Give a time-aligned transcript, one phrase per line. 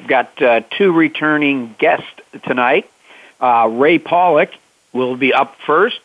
[0.00, 2.08] We've got uh, two returning guests
[2.44, 2.90] tonight.
[3.38, 4.50] Uh, Ray Paulick
[4.94, 6.00] will be up first.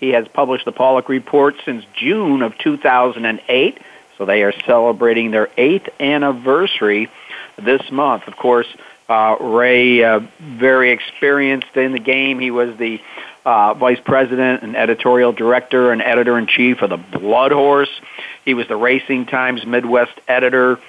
[0.00, 3.78] He has published the Paulick Report since June of 2008,
[4.18, 7.08] so they are celebrating their eighth anniversary
[7.56, 8.26] this month.
[8.26, 8.66] Of course,
[9.08, 12.40] uh, Ray, uh, very experienced in the game.
[12.40, 13.00] He was the
[13.44, 18.00] uh, vice president and editorial director and editor in chief of the Blood Horse.
[18.44, 20.80] He was the Racing Times Midwest editor.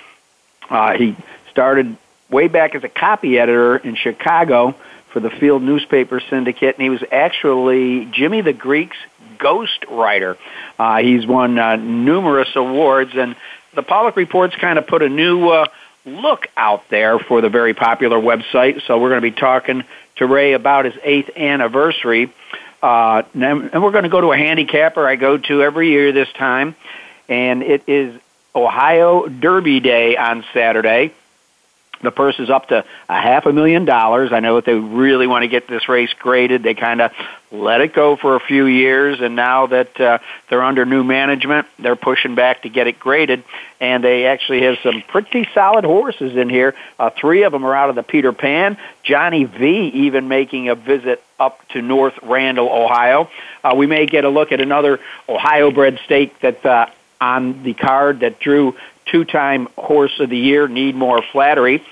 [0.72, 1.16] Uh, he
[1.52, 1.96] started
[2.30, 4.76] way back as a copy editor in Chicago
[5.12, 8.98] for the Field Newspaper Syndicate, and he was actually Jimmy the Greek's
[9.38, 10.38] ghost writer.
[10.78, 13.36] Uh, he's won uh, numerous awards, and
[13.74, 15.66] the Paulick Reports kind of put a new uh,
[16.06, 18.86] look out there for the very popular website.
[18.86, 19.84] So we're going to be talking
[20.18, 22.32] to Ray about his eighth anniversary.
[22.82, 26.32] Uh, and we're going to go to a handicapper I go to every year this
[26.34, 26.76] time,
[27.28, 28.20] and it is
[28.56, 31.14] Ohio Derby Day on Saturday.
[32.02, 34.32] The purse is up to a half a million dollars.
[34.32, 36.62] I know that they really want to get this race graded.
[36.62, 37.12] They kind of
[37.52, 41.66] let it go for a few years, and now that uh, they're under new management,
[41.80, 43.44] they're pushing back to get it graded.
[43.80, 46.76] And they actually have some pretty solid horses in here.
[47.00, 48.78] Uh, three of them are out of the Peter Pan.
[49.04, 53.30] Johnny V even making a visit up to North Randall, Ohio.
[53.64, 56.88] Uh, we may get a look at another Ohio-bred stake that uh,
[57.20, 58.76] on the card that drew
[59.12, 61.84] two-time horse of the year, Need More Flattery.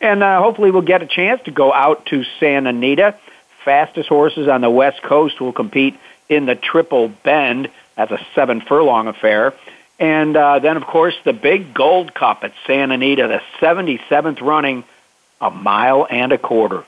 [0.00, 3.18] And uh, hopefully we'll get a chance to go out to Santa Anita.
[3.64, 5.98] Fastest horses on the West Coast will compete
[6.28, 7.70] in the Triple Bend.
[7.96, 9.54] That's a seven furlong affair.
[9.98, 14.84] And uh, then, of course, the big Gold Cup at Santa Anita, the 77th running,
[15.42, 16.84] a mile and a quarter.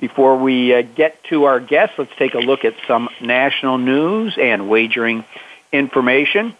[0.00, 4.36] Before we uh, get to our guests, let's take a look at some national news
[4.36, 5.24] and wagering
[5.72, 6.56] information.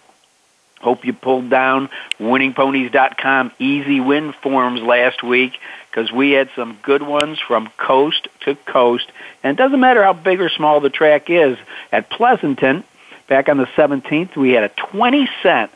[0.81, 5.59] Hope you pulled down winningponies.com easy win forms last week
[5.91, 9.11] because we had some good ones from coast to coast.
[9.43, 11.59] And it doesn't matter how big or small the track is.
[11.91, 12.85] At Pleasanton,
[13.27, 15.71] back on the 17th, we had a 20 cent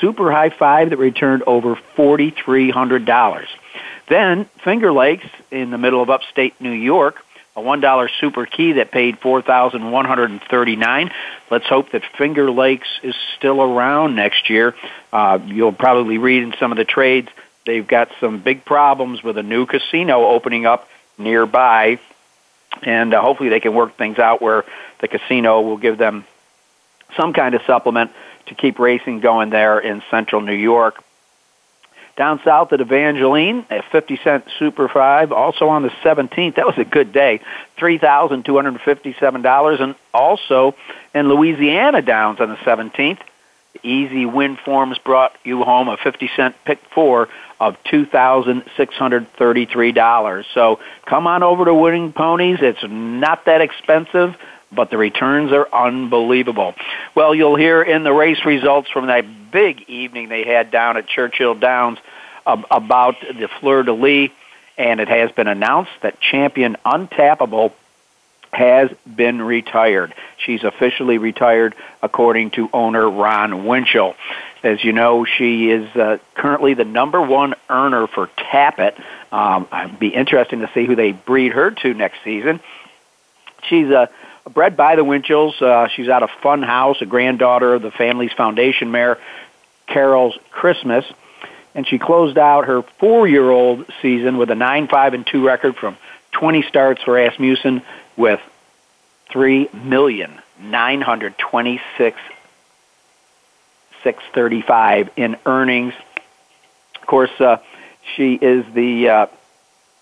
[0.00, 3.46] super high five that returned over $4,300.
[4.08, 7.22] Then Finger Lakes in the middle of upstate New York
[7.58, 11.10] a $1 super key that paid 4139
[11.50, 14.74] Let's hope that Finger Lakes is still around next year.
[15.12, 17.28] Uh, you'll probably read in some of the trades
[17.64, 20.88] they've got some big problems with a new casino opening up
[21.18, 21.98] nearby,
[22.82, 24.64] and uh, hopefully they can work things out where
[25.00, 26.24] the casino will give them
[27.16, 28.10] some kind of supplement
[28.46, 31.02] to keep racing going there in central New York.
[32.18, 36.56] Down south at Evangeline, a 50 cent Super 5, also on the 17th.
[36.56, 37.38] That was a good day.
[37.78, 39.80] $3,257.
[39.80, 40.74] And also
[41.14, 43.20] in Louisiana Downs on the 17th,
[43.84, 47.28] Easy Win Forms brought you home a 50 cent pick four
[47.60, 50.44] of $2,633.
[50.52, 52.58] So come on over to Winning Ponies.
[52.60, 54.36] It's not that expensive
[54.70, 56.74] but the returns are unbelievable.
[57.14, 61.06] Well, you'll hear in the race results from that big evening they had down at
[61.06, 61.98] Churchill Downs
[62.46, 64.30] about the Fleur de Lis,
[64.76, 67.72] and it has been announced that champion Untapable
[68.52, 70.14] has been retired.
[70.38, 74.14] She's officially retired, according to owner Ron Winchell.
[74.62, 78.98] As you know, she is uh, currently the number one earner for Tapit.
[79.30, 82.60] Um, I'd be interesting to see who they breed her to next season.
[83.68, 84.08] She's a
[84.48, 85.60] bred by the Winchells.
[85.60, 89.18] Uh, she's out of Fun House, a granddaughter of the family's foundation mare,
[89.86, 91.04] Carol's Christmas.
[91.74, 95.96] And she closed out her four-year-old season with a 9-5 and 2 record from
[96.32, 97.82] 20 starts for Asmussen
[98.16, 98.40] with
[99.30, 102.18] three million nine hundred twenty-six
[104.02, 105.94] six thirty-five in earnings.
[107.00, 107.58] Of course, uh,
[108.16, 109.26] She is the uh,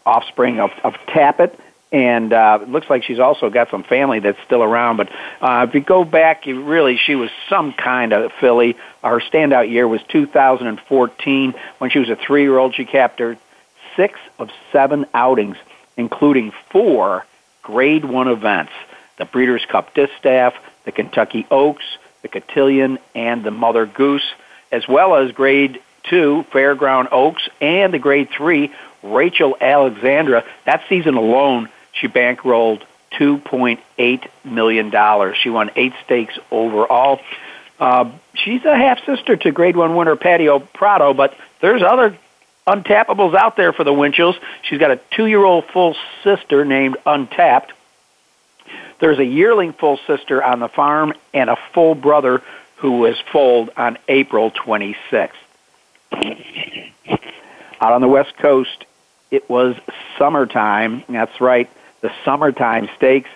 [0.05, 1.59] offspring of, of Tapit,
[1.93, 4.97] and uh, it looks like she's also got some family that's still around.
[4.97, 5.11] But
[5.41, 8.77] uh, if you go back, you really, she was some kind of filly.
[9.03, 12.75] Her standout year was 2014 when she was a three-year-old.
[12.75, 13.37] She capped her
[13.95, 15.57] six of seven outings,
[15.97, 17.25] including four
[17.63, 18.73] Grade One events:
[19.19, 20.55] the Breeders' Cup Distaff,
[20.85, 21.85] the Kentucky Oaks,
[22.23, 24.35] the Cotillion, and the Mother Goose,
[24.73, 28.73] as well as Grade Two Fairground Oaks and the Grade Three
[29.03, 30.45] Rachel Alexandra.
[30.65, 31.69] That season alone,
[32.01, 32.83] she bankrolled
[33.13, 35.35] $2.8 million.
[35.35, 37.21] She won eight stakes overall.
[37.79, 42.17] Uh, she's a half sister to Grade One winner Paddy O'Prado, but there's other
[42.67, 44.35] Untapables out there for the Winchells.
[44.63, 45.95] She's got a two-year-old full
[46.25, 47.73] sister named Untapped.
[48.99, 52.43] There's a yearling full sister on the farm and a full brother
[52.77, 55.31] who was foaled on April 26th.
[57.81, 58.85] Out on the West Coast,
[59.31, 59.77] it was
[60.19, 61.05] summertime.
[61.09, 61.71] That's right,
[62.01, 63.31] the summertime stakes.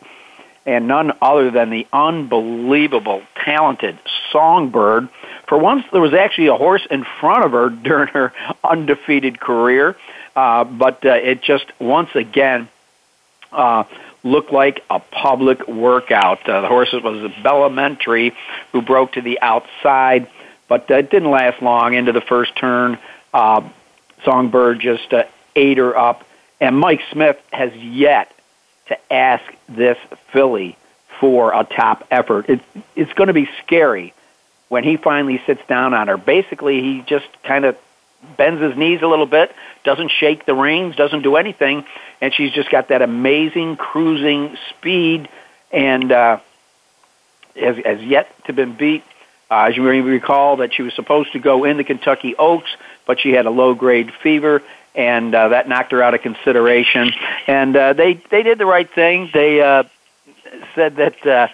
[0.67, 3.99] And none other than the unbelievable, talented
[4.31, 5.09] Songbird.
[5.49, 9.97] For once, there was actually a horse in front of her during her undefeated career.
[10.37, 12.69] Uh, but uh, it just once again
[13.53, 13.85] uh,
[14.23, 16.49] looked like a public workout.
[16.49, 18.33] Uh, the horse was Bella Mentry,
[18.73, 20.29] who broke to the outside,
[20.69, 22.99] but uh, it didn't last long into the first turn.
[23.33, 23.69] Uh,
[24.25, 25.25] Songbird just uh,
[25.57, 26.25] ate her up,
[26.61, 28.33] and Mike Smith has yet
[28.91, 29.97] to ask this
[30.33, 30.77] filly
[31.19, 32.49] for a top effort.
[32.49, 32.61] It,
[32.95, 34.13] it's going to be scary
[34.69, 36.17] when he finally sits down on her.
[36.17, 37.79] Basically, he just kind of
[38.37, 39.55] bends his knees a little bit,
[39.85, 41.85] doesn't shake the reins, doesn't do anything,
[42.21, 45.29] and she's just got that amazing cruising speed
[45.73, 46.39] and uh,
[47.57, 49.05] has, has yet to been beat.
[49.51, 52.71] Uh, as you may recall, that she was supposed to go in the Kentucky Oaks,
[53.07, 54.63] but she had a low grade fever,
[54.95, 57.13] and uh, that knocked her out of consideration.
[57.47, 59.31] And uh, they they did the right thing.
[59.33, 59.85] They uh,
[60.75, 61.27] said that.
[61.27, 61.49] Uh,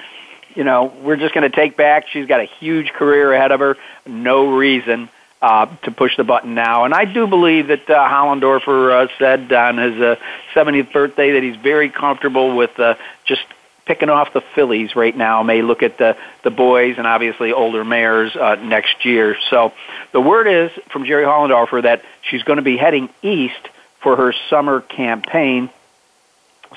[0.54, 2.08] you know, we're just going to take back.
[2.08, 3.76] She's got a huge career ahead of her.
[4.06, 5.10] No reason
[5.42, 6.84] uh, to push the button now.
[6.84, 10.16] And I do believe that uh, Hollendorfer uh, said on his uh,
[10.54, 12.94] 70th birthday that he's very comfortable with uh,
[13.26, 13.42] just
[13.84, 15.42] picking off the fillies right now.
[15.42, 19.36] May look at the the boys and obviously older mares uh, next year.
[19.50, 19.72] So
[20.12, 23.68] the word is from Jerry Hollendorfer that she's going to be heading east
[24.00, 25.70] for her summer campaign.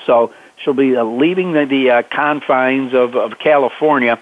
[0.06, 4.18] So she'll be uh, leaving the, the uh, confines of, of California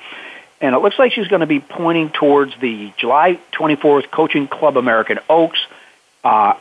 [0.61, 4.77] and it looks like she's going to be pointing towards the July 24th Coaching Club
[4.77, 5.59] American Oaks
[6.25, 6.55] uh,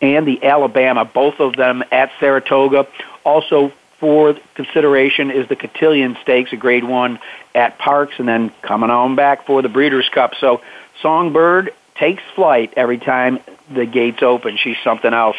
[0.00, 2.86] and the Alabama, both of them at Saratoga.
[3.24, 7.18] Also, for consideration is the Cotillion Stakes, a Grade One
[7.54, 10.34] at Parx, and then coming on back for the Breeders' Cup.
[10.38, 10.60] So,
[11.00, 14.56] Songbird takes flight every time the gates open.
[14.56, 15.36] She's something else.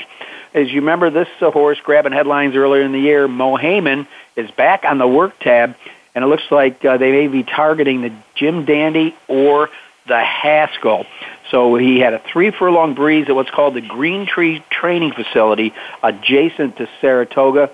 [0.53, 3.57] As you remember, this uh, horse grabbing headlines earlier in the year, Mo
[4.35, 5.75] is back on the work tab
[6.15, 9.69] and it looks like uh, they may be targeting the Jim Dandy or
[10.07, 11.05] the Haskell.
[11.51, 15.73] So he had a three furlong breeze at what's called the Green Tree Training Facility
[16.03, 17.71] adjacent to Saratoga.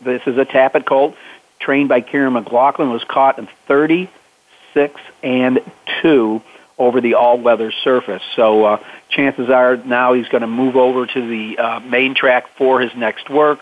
[0.00, 1.16] This is a Tapit colt
[1.58, 5.60] trained by Kiaran McLaughlin, was caught in 36 and
[6.02, 6.42] 2
[6.78, 8.22] over the all-weather surface.
[8.34, 12.48] So uh, chances are now he's going to move over to the uh, main track
[12.56, 13.60] for his next work.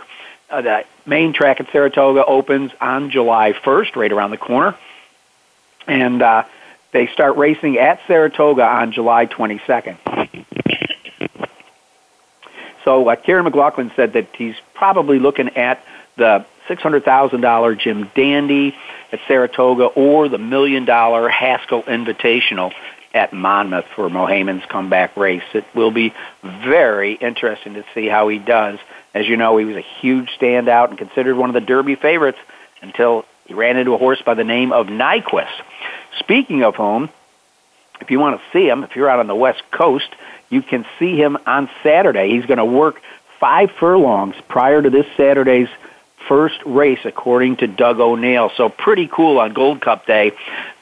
[0.50, 4.76] Uh, the main track at Saratoga opens on July 1st, right around the corner.
[5.86, 6.44] And uh,
[6.92, 9.96] they start racing at Saratoga on July 22nd.
[12.84, 15.82] So uh, Kiaran McLaughlin said that he's probably looking at
[16.16, 18.76] the $600,000 Jim Dandy
[19.12, 22.72] at Saratoga or the million dollar Haskell Invitational
[23.14, 25.44] at Monmouth for Mohaymen's comeback race.
[25.54, 28.78] It will be very interesting to see how he does.
[29.14, 32.38] As you know, he was a huge standout and considered one of the Derby favorites
[32.82, 35.62] until he ran into a horse by the name of Nyquist.
[36.18, 37.08] Speaking of whom,
[38.00, 40.08] if you want to see him, if you're out on the West Coast,
[40.50, 42.30] you can see him on Saturday.
[42.30, 43.00] He's going to work
[43.38, 45.68] five furlongs prior to this Saturday's
[46.28, 48.50] first race, according to Doug O'Neill.
[48.56, 50.32] So pretty cool on Gold Cup Day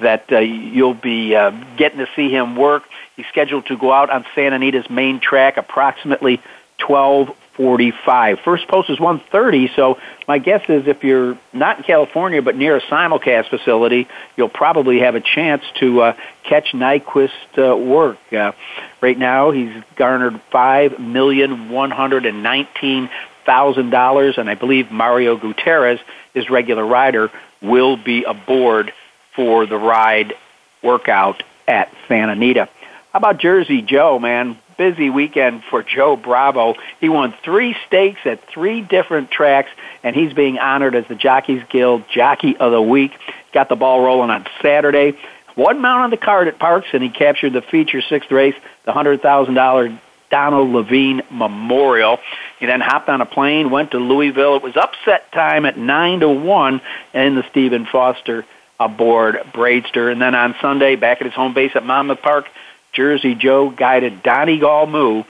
[0.01, 2.85] that uh, you'll be uh, getting to see him work.
[3.17, 6.41] He's scheduled to go out on Santa Anita's main track approximately
[6.79, 8.39] 12 45.
[8.41, 12.77] First post is 130, so my guess is if you're not in California but near
[12.77, 18.19] a simulcast facility, you'll probably have a chance to uh, catch Nyquist uh, work.
[18.33, 18.53] Uh,
[19.01, 23.11] right now, he's garnered five million one hundred and nineteen
[23.45, 26.01] thousand dollars, and I believe Mario Gutierrez,
[26.35, 27.31] his regular rider,
[27.61, 28.93] will be aboard
[29.35, 30.35] for the ride
[30.83, 32.69] workout at Santa Anita.
[33.13, 34.59] How about Jersey Joe, man?
[34.77, 36.75] busy weekend for Joe Bravo.
[37.01, 39.71] He won three stakes at three different tracks,
[40.03, 43.13] and he's being honored as the Jockeys Guild Jockey of the Week.
[43.53, 45.17] Got the ball rolling on Saturday.
[45.55, 48.93] One mount on the card at Parx, and he captured the feature sixth race, the
[48.93, 50.01] $100,000
[50.33, 52.19] Donald Levine Memorial.
[52.59, 54.57] He then hopped on a plane, went to Louisville.
[54.57, 56.81] It was upset time at 9 to 1
[57.13, 58.47] in the Stephen Foster
[58.81, 60.11] aboard Bradester.
[60.11, 62.47] And then on Sunday, back at his home base at Monmouth Park,
[62.95, 65.23] Jersey Joe guided Donegal Moo,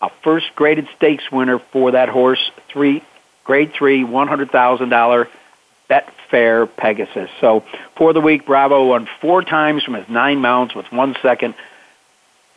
[0.00, 3.02] a first graded stakes winner for that horse, three
[3.42, 5.28] grade three, one hundred thousand dollar
[5.90, 7.30] Betfair Pegasus.
[7.40, 7.64] So
[7.96, 11.54] for the week, Bravo won four times from his nine mounts with one second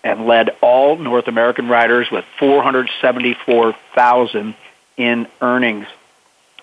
[0.08, 4.56] and led all North American riders with 474,000
[4.96, 5.86] in earnings.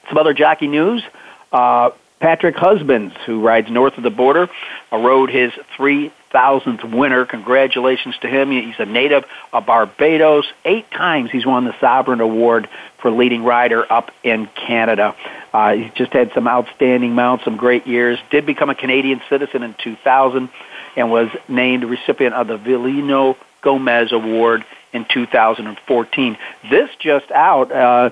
[0.09, 1.03] Some other jockey news.
[1.53, 4.49] Uh, Patrick Husbands, who rides north of the border,
[4.91, 7.27] rode his 3,000th winner.
[7.27, 8.51] Congratulations to him.
[8.51, 10.51] He's a native of Barbados.
[10.65, 15.15] Eight times he's won the Sovereign Award for leading rider up in Canada.
[15.53, 18.19] Uh, he's just had some outstanding mounts, some great years.
[18.31, 20.49] Did become a Canadian citizen in 2000
[20.97, 26.39] and was named recipient of the Vilino Gomez Award in 2014.
[26.71, 28.11] This just out, uh,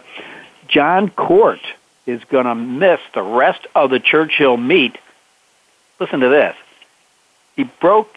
[0.69, 1.61] Jon Court
[2.07, 4.99] is going to miss the rest of the Churchill meet.
[6.01, 6.57] Listen to this.
[7.55, 8.17] He broke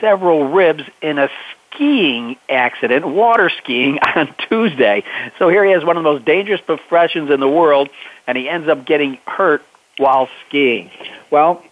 [0.00, 1.28] several ribs in a
[1.74, 5.04] skiing accident, water skiing on Tuesday.
[5.38, 7.88] So here he has one of the most dangerous professions in the world,
[8.26, 9.62] and he ends up getting hurt
[9.96, 10.90] while skiing.
[11.30, 11.62] Well,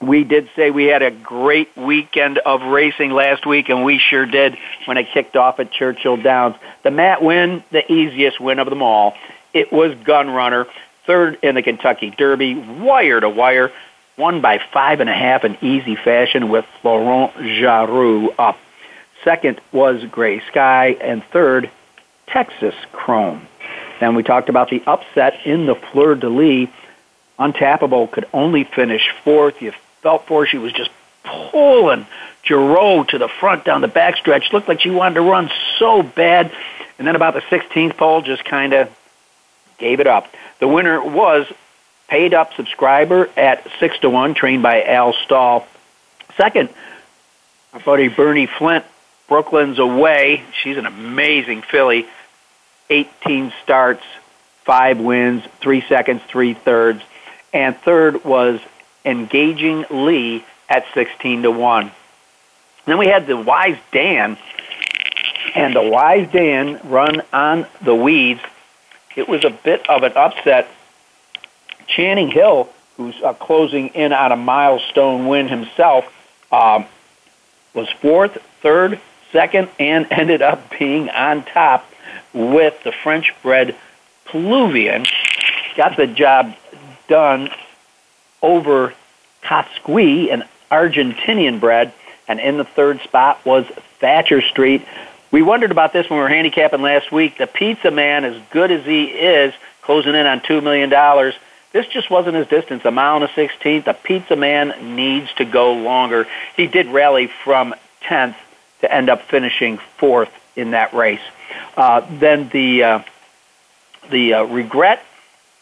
[0.00, 4.26] we did say we had a great weekend of racing last week, and we sure
[4.26, 6.56] did when it kicked off at Churchill Downs.
[6.82, 9.14] The Matt Winn, the easiest win of them all.
[9.52, 10.66] It was Gun Runner,
[11.06, 13.72] third in the Kentucky Derby, wire to wire,
[14.16, 18.58] won by five and a half in easy fashion with Florent Geroux up.
[19.22, 21.70] Second was Gray Sky, and third,
[22.26, 23.46] Texas Chrome.
[24.00, 26.68] Then we talked about the upset in the Fleur de Lis.
[27.38, 29.62] Untapable could only finish fourth.
[29.62, 29.72] You
[30.04, 30.90] felt for she was just
[31.24, 32.06] pulling
[32.44, 34.52] Geroux to the front down the backstretch.
[34.52, 36.52] Looked like she wanted to run so bad.
[36.98, 38.90] And then about the 16th pole, just kind of
[39.78, 40.28] gave it up.
[40.60, 41.50] The winner was
[42.06, 45.66] paid up subscriber at 6 to 1, trained by Al Stall.
[46.36, 46.68] Second,
[47.72, 48.84] our buddy Bernie Flint,
[49.28, 50.42] Brooklynsway.
[50.62, 52.06] She's an amazing filly.
[52.90, 54.04] 18 starts,
[54.64, 57.02] five wins, three seconds, three thirds.
[57.54, 58.60] And third was
[59.04, 61.90] engaging Lee at 16 to 1.
[62.86, 64.36] Then we had the Wise Dan,
[65.54, 68.40] and the Wise Dan run on the weeds.
[69.16, 70.68] It was a bit of an upset.
[71.86, 76.04] Channing Hill, who's uh, closing in on a milestone win himself,
[76.50, 76.86] um,
[77.74, 79.00] was fourth, third,
[79.32, 81.86] second, and ended up being on top
[82.32, 83.76] with the French bred
[84.26, 85.06] Peluvian.
[85.76, 86.54] Got the job
[87.08, 87.50] done
[88.44, 88.94] over
[89.42, 91.92] Kotsqui, an Argentinian bred,
[92.28, 93.66] and in the third spot was
[93.98, 94.86] Thatcher Street.
[95.30, 97.38] We wondered about this when we were handicapping last week.
[97.38, 100.90] The Pizza Man, as good as he is, closing in on $2 million,
[101.72, 102.84] this just wasn't his distance.
[102.84, 103.86] A mile and a sixteenth.
[103.86, 106.28] The Pizza Man needs to go longer.
[106.56, 108.36] He did rally from 10th
[108.82, 111.20] to end up finishing fourth in that race.
[111.76, 113.02] Uh, then the uh,
[114.10, 115.04] the uh, regret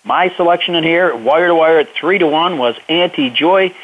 [0.05, 3.75] my selection in here, wire to wire at three to one, was Anti Joy.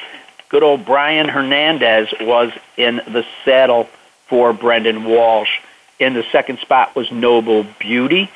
[0.49, 3.89] Good old Brian Hernandez was in the saddle
[4.27, 5.61] for Brendan Walsh.
[5.99, 8.31] In the second spot was Noble Beauty,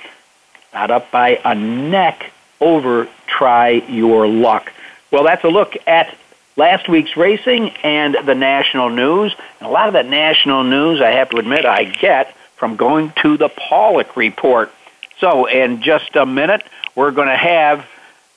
[0.74, 4.72] not up by a neck over Try Your Luck.
[5.10, 6.16] Well, that's a look at
[6.56, 9.34] last week's racing and the national news.
[9.60, 13.12] And a lot of that national news, I have to admit, I get from going
[13.22, 14.72] to the Paulick Report.
[15.18, 16.62] So, in just a minute,
[16.94, 17.86] we're going to have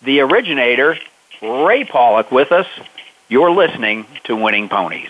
[0.01, 0.97] the originator,
[1.41, 2.67] Ray Paulick, with us.
[3.27, 5.09] You're listening to Winning Ponies.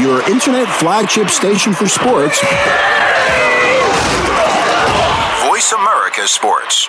[0.00, 2.40] Your internet flagship station for sports.
[5.44, 6.88] Voice America Sports.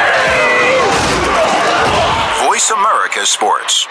[3.21, 3.87] America Sports.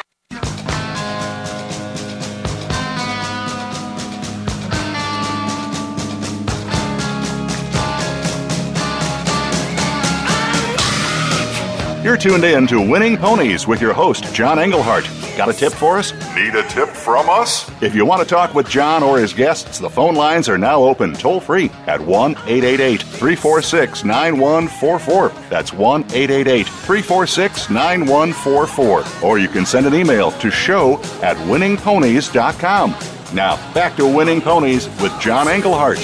[12.03, 15.20] You're tuned in to Winning Ponies with your host, John Englehart.
[15.41, 16.13] Got a tip for us?
[16.35, 17.67] Need a tip from us?
[17.81, 20.83] If you want to talk with John or his guests, the phone lines are now
[20.83, 25.29] open toll free at 1 888 346 9144.
[25.49, 29.27] That's 1 888 346 9144.
[29.27, 32.95] Or you can send an email to show at winningponies.com.
[33.35, 36.01] Now, back to Winning Ponies with John Englehart.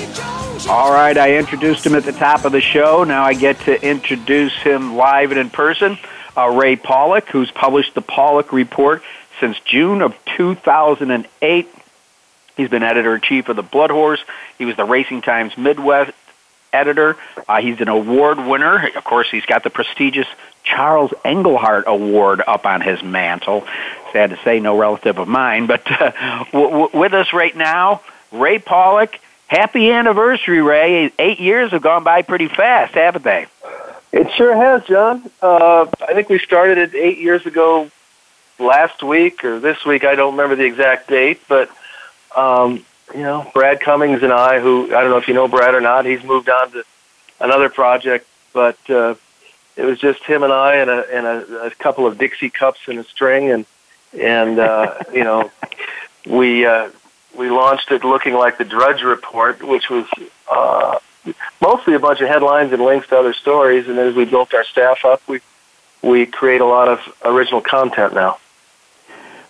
[0.66, 3.04] All right, I introduced him at the top of the show.
[3.04, 5.98] Now I get to introduce him live and in person.
[6.38, 9.02] Uh, Ray Paulick, who's published the Paulick Report
[9.40, 11.68] since June of 2008.
[12.56, 14.22] He's been editor in chief of the Blood Horse.
[14.58, 16.12] He was the Racing Times Midwest
[16.72, 17.16] editor.
[17.48, 18.88] Uh, he's an award winner.
[18.96, 20.26] Of course, he's got the prestigious
[20.64, 23.66] Charles Engelhard Award up on his mantle.
[24.12, 25.66] Sad to say, no relative of mine.
[25.66, 28.00] But uh, w- w- with us right now,
[28.32, 29.18] Ray Paulick.
[29.48, 31.12] Happy anniversary, Ray.
[31.20, 33.46] Eight years have gone by pretty fast, haven't they?
[34.12, 35.30] It sure has, John.
[35.40, 37.88] Uh, I think we started it eight years ago
[38.58, 40.04] last week or this week.
[40.04, 41.70] I don't remember the exact date, but
[42.34, 42.84] um,
[43.14, 45.80] you know, Brad Cummings and I, who I don't know if you know Brad or
[45.80, 46.84] not, he's moved on to
[47.40, 49.14] another project, but uh,
[49.76, 52.80] it was just him and I and a and a, a couple of Dixie cups
[52.88, 53.66] and a string, and
[54.18, 55.50] and uh, you know,
[56.26, 56.90] we uh,
[57.36, 60.06] we launched it looking like the Drudge Report, which was
[60.50, 60.98] uh,
[61.60, 63.88] mostly a bunch of headlines and links to other stories.
[63.88, 65.40] And as we built our staff up, we
[66.02, 68.38] we create a lot of original content now.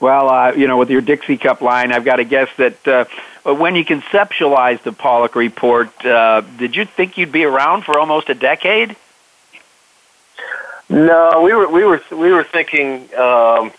[0.00, 3.54] Well, uh, you know, with your Dixie Cup line, I've got to guess that uh,
[3.54, 8.28] when you conceptualized the Paulick Report, uh, did you think you'd be around for almost
[8.28, 8.96] a decade?
[10.88, 13.72] No, we were we were we were thinking, um,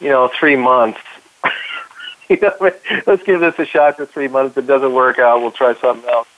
[0.00, 1.00] you know, three months.
[2.28, 2.54] you know,
[3.06, 4.56] let's give this a shot for three months.
[4.56, 6.28] If it doesn't work out, we'll try something else.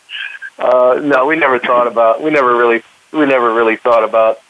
[0.59, 2.23] Uh, no, we never thought about.
[2.23, 2.83] We never really.
[3.12, 4.40] We never really thought about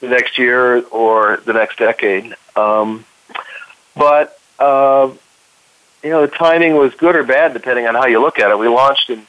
[0.00, 2.36] the next year or the next decade.
[2.54, 3.06] Um,
[4.00, 5.10] but uh,
[6.02, 8.58] you know, the timing was good or bad depending on how you look at it.
[8.58, 9.26] We launched in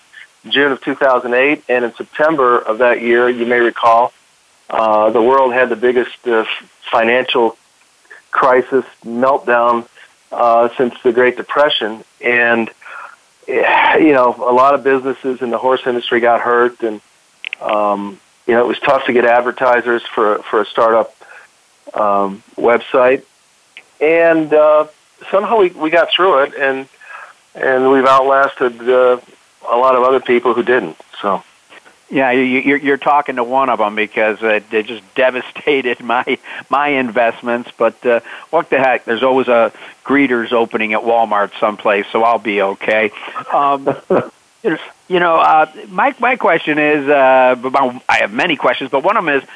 [0.47, 4.13] June of 2008, and in September of that year, you may recall,
[4.69, 6.45] uh, the world had the biggest uh,
[6.89, 7.57] financial
[8.31, 9.87] crisis meltdown
[10.31, 12.69] uh, since the Great Depression, and
[13.49, 17.01] eh, you know a lot of businesses in the horse industry got hurt, and
[17.59, 21.13] um, you know it was tough to get advertisers for for a startup
[21.93, 23.25] um, website,
[24.01, 24.87] and uh,
[25.29, 26.87] somehow we we got through it, and
[27.55, 29.19] and we've outlasted uh,
[29.69, 30.97] a lot of other people who didn't.
[31.21, 31.43] So.
[32.13, 36.37] Yeah, you're, you're talking to one of them because it, it just devastated my
[36.69, 37.71] my investments.
[37.77, 39.05] But uh, what the heck?
[39.05, 39.71] There's always a
[40.03, 43.11] greeters opening at Walmart someplace, so I'll be okay.
[43.53, 43.95] Um,
[44.63, 47.55] you know, uh, my my question is, uh,
[48.09, 49.47] I have many questions, but one of them is,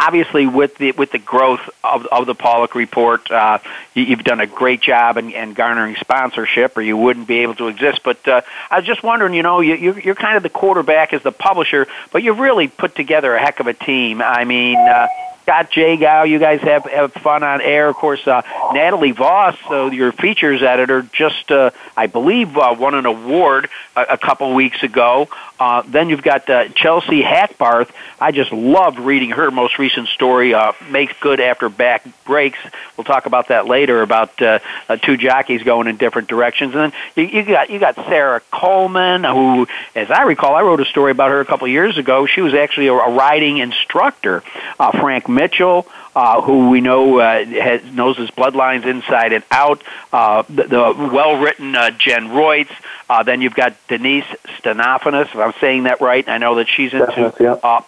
[0.00, 3.58] obviously with the with the growth of of the Paulick report, uh,
[3.94, 7.54] you, you've done a great job in, in garnering sponsorship, or you wouldn't be able
[7.56, 8.00] to exist.
[8.02, 11.12] But uh, I was just wondering, you know, you, you're, you're kind of the quarterback
[11.12, 14.22] as the publisher, but you've really put together a heck of a team.
[14.22, 14.78] I mean.
[14.78, 15.06] Uh,
[15.50, 17.88] Scott Jagow, you guys have have fun on air.
[17.88, 22.94] Of course, uh, Natalie Voss, so your features editor, just uh, I believe uh, won
[22.94, 25.28] an award a, a couple weeks ago.
[25.58, 27.90] Uh, then you've got uh, Chelsea Hackbarth.
[28.20, 32.58] I just loved reading her most recent story, uh, "Make Good After Back Breaks."
[32.96, 36.76] We'll talk about that later about uh, uh, two jockeys going in different directions.
[36.76, 40.80] And then you, you got you got Sarah Coleman, who, as I recall, I wrote
[40.80, 42.26] a story about her a couple years ago.
[42.26, 44.44] She was actually a, a riding instructor.
[44.78, 49.82] Uh, Frank Mitchell, uh, who we know uh, has, knows his bloodlines inside and out.
[50.12, 52.74] Uh, the, the well-written uh, Jen Roytz.
[53.08, 56.28] Uh, then you've got Denise Steffanus, if I'm saying that right.
[56.28, 57.52] I know that she's into yeah.
[57.62, 57.82] uh,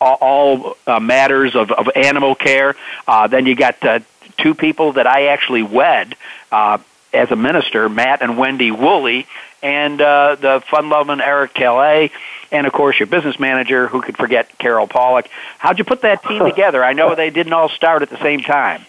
[0.00, 2.74] all, all uh, matters of, of animal care.
[3.06, 4.00] Uh, then you got uh,
[4.38, 6.16] two people that I actually wed
[6.50, 6.78] uh,
[7.12, 9.26] as a minister, Matt and Wendy Woolley,
[9.62, 12.10] and uh, the fun-loving Eric Calais
[12.50, 15.28] and of course your business manager, who could forget Carol Paulick.
[15.58, 16.84] How'd you put that team together?
[16.84, 18.84] I know they didn't all start at the same time.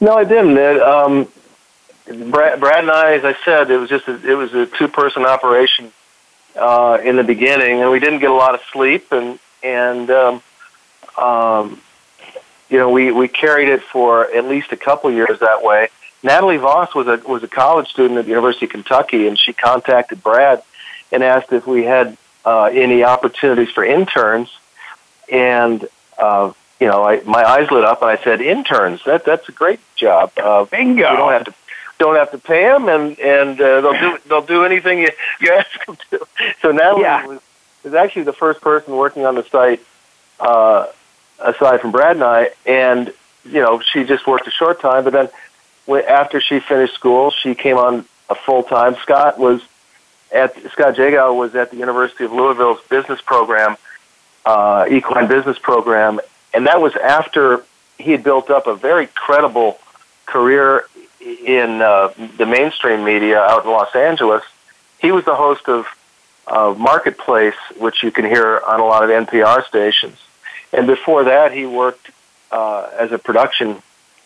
[0.00, 0.56] No, I didn't.
[0.56, 1.28] It, um,
[2.06, 4.88] Brad, Brad and I, as I said, it was just a, it was a two
[4.88, 5.92] person operation
[6.56, 10.42] uh, in the beginning, and we didn't get a lot of sleep, and and um,
[11.16, 11.80] um,
[12.68, 15.88] you know we we carried it for at least a couple years that way.
[16.22, 19.52] Natalie Voss was a was a college student at the University of Kentucky, and she
[19.52, 20.62] contacted Brad
[21.10, 24.48] and asked if we had uh, any opportunities for interns.
[25.30, 25.86] And
[26.18, 29.02] uh, you know, I, my eyes lit up, and I said, "Interns?
[29.04, 30.32] That that's a great job.
[30.36, 31.10] Uh, Bingo!
[31.10, 31.54] You don't have to
[31.98, 35.52] don't have to pay them, and and uh, they'll do they'll do anything you, you
[35.52, 36.26] ask them to."
[36.60, 37.26] So Natalie yeah.
[37.26, 37.40] was
[37.82, 39.80] was actually the first person working on the site
[40.38, 40.86] uh,
[41.40, 43.12] aside from Brad and I, and
[43.44, 45.28] you know, she just worked a short time, but then
[45.88, 48.96] after she finished school, she came on a full time.
[49.02, 49.62] Scott was
[50.32, 53.76] at Scott Jagow was at the University of Louisville's business program,
[54.44, 56.20] uh, equine business program,
[56.54, 57.64] and that was after
[57.98, 59.78] he had built up a very credible
[60.26, 60.86] career
[61.20, 64.42] in uh, the mainstream media out in Los Angeles.
[64.98, 65.86] He was the host of
[66.46, 70.18] uh, Marketplace, which you can hear on a lot of NPR stations,
[70.72, 72.10] and before that, he worked
[72.50, 73.82] uh, as a production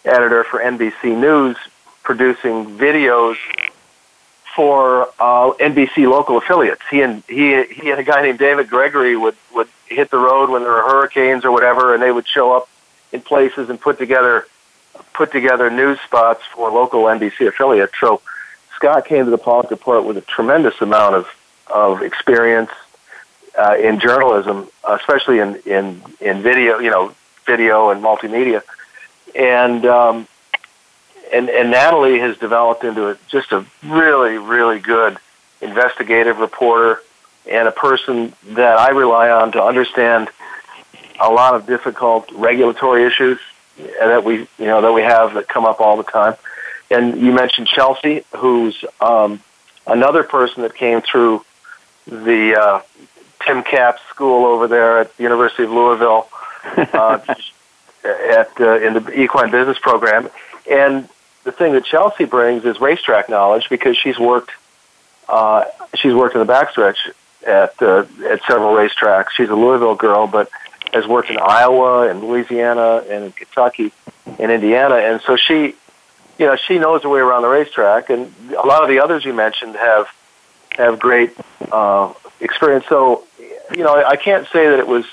[0.07, 1.57] editor for NBC News,
[2.03, 3.37] producing videos
[4.55, 6.81] for uh, NBC local affiliates.
[6.91, 10.49] He and he he and a guy named David Gregory would would hit the road
[10.49, 12.69] when there were hurricanes or whatever, and they would show up
[13.13, 14.47] in places and put together
[15.13, 17.93] put together news spots for local NBC affiliates.
[18.01, 18.23] So
[18.75, 21.29] Scott came to the Paulick Report with a tremendous amount of
[21.67, 22.71] of experience
[23.59, 27.15] uh, in journalism, especially in in in video, you know,
[27.47, 28.63] video and multimedia
[29.37, 30.29] and um,
[31.33, 35.19] and and Natalie has developed into a, just a really really good
[35.61, 37.01] investigative reporter
[37.49, 40.29] and a person that I rely on to understand
[41.21, 43.39] a lot of difficult regulatory issues
[44.01, 46.35] that we you know that we have that come up all the time.
[46.91, 49.41] And you mentioned Chelsea, who's um,
[49.87, 51.45] another person that came through
[52.07, 52.83] the uh,
[53.45, 56.29] Tim Capps school over there at the University of Louisville.
[56.77, 57.21] Uh,
[58.07, 60.29] at uh, in the equine business program.
[60.71, 61.09] And
[61.45, 64.51] the thing that Chelsea brings is racetrack knowledge because she's worked
[65.29, 65.65] uh,
[65.95, 66.97] she's worked in the backstretch
[67.47, 69.31] at uh, at several racetracks.
[69.37, 70.51] She's a Louisville girl, but
[70.93, 73.93] has worked in Iowa and Louisiana and in Kentucky
[74.39, 75.75] and Indiana, and so she,
[76.39, 78.11] you know, she knows her way around the racetrack.
[78.11, 80.07] And a lot of the others you mentioned have
[80.71, 81.33] have great
[81.73, 82.87] uh, experience.
[82.89, 83.25] So,
[83.71, 85.05] you know, I can't say that it was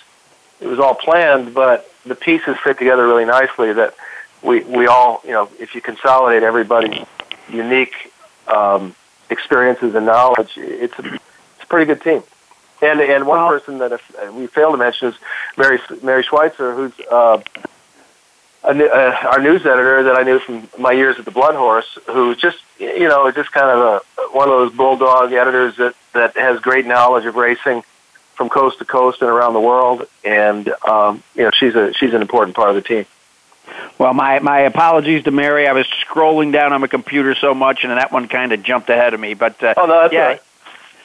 [0.61, 3.73] it was all planned, but the pieces fit together really nicely.
[3.73, 3.95] That
[4.41, 7.05] we we all you know if you consolidate everybody's
[7.49, 8.11] unique
[8.47, 8.95] um,
[9.29, 12.23] experiences and knowledge, it's a, it's a pretty good team.
[12.81, 15.15] And and one well, person that if, uh, we failed to mention is
[15.57, 17.41] Mary Mary Schweitzer, who's uh,
[18.63, 21.97] a, uh, our news editor that I knew from my years at the Blood Horse,
[22.07, 26.35] who's just you know just kind of a one of those bulldog editors that that
[26.35, 27.83] has great knowledge of racing
[28.35, 32.13] from coast to coast and around the world, and um, you know she's a she's
[32.13, 33.05] an important part of the team.
[33.97, 35.67] Well, my my apologies to Mary.
[35.67, 38.89] I was scrolling down on my computer so much, and that one kind of jumped
[38.89, 39.33] ahead of me.
[39.33, 40.41] But uh, oh no, that's yeah, right.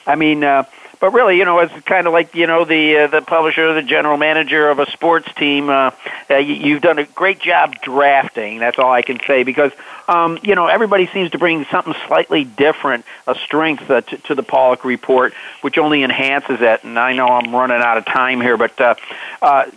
[0.06, 0.64] I mean, uh,
[1.00, 3.82] but really, you know, it's kind of like you know the uh, the publisher, the
[3.82, 5.68] general manager of a sports team.
[5.68, 5.90] Uh,
[6.28, 8.58] uh, you, you've done a great job drafting.
[8.58, 9.72] That's all I can say because
[10.08, 14.34] um, you know everybody seems to bring something slightly different, a strength uh, to, to
[14.34, 16.84] the Paulick report, which only enhances it.
[16.84, 18.80] And I know I'm running out of time here, but.
[18.80, 18.94] Uh,
[19.42, 19.70] uh,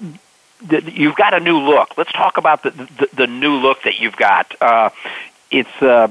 [0.70, 1.98] you've got a new look.
[1.98, 4.56] Let's talk about the the, the new look that you've got.
[4.62, 4.92] Uh,
[5.50, 6.10] it's uh,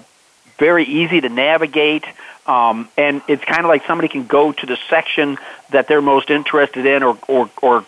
[0.59, 2.05] very easy to navigate.
[2.47, 5.39] Um, and it's kind of like somebody can go to the section
[5.71, 7.85] that they're most interested in or, or, or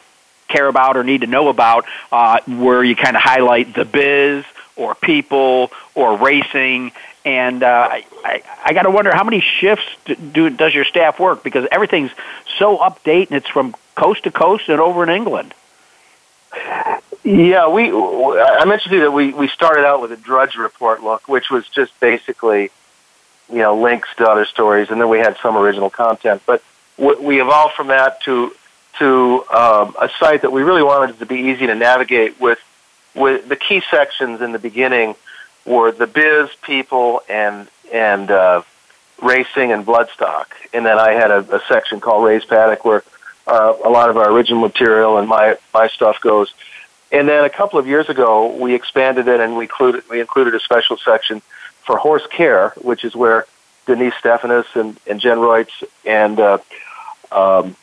[0.49, 4.45] care about or need to know about, uh, where you kind of highlight the biz
[4.77, 6.93] or people or racing.
[7.25, 10.85] And uh, I, I, I got to wonder how many shifts do, do, does your
[10.85, 12.11] staff work because everything's
[12.59, 15.55] so update and it's from coast to coast and over in England.
[17.25, 17.91] Yeah, we.
[17.91, 21.51] I mentioned to you that we we started out with a Drudge Report look, which
[21.51, 22.71] was just basically
[23.51, 26.43] you know links to other stories, and then we had some original content.
[26.47, 26.63] But
[26.99, 28.53] we evolved from that to
[28.99, 32.59] to um, a site that we really wanted to be easy to navigate with.
[33.15, 35.17] With the key sections in the beginning
[35.67, 38.63] were the biz, people, and and uh,
[39.21, 43.05] racing and bloodstock, and then I had a, a section called Race Paddock where
[43.47, 46.53] uh, a lot of our original material and my my stuff goes.
[47.11, 50.55] And then a couple of years ago, we expanded it and we included we included
[50.55, 51.43] a special section
[51.85, 53.47] for horse care, which is where
[53.87, 56.59] Denise Steffanus and, and Jen Roytz and uh,
[57.31, 57.77] um,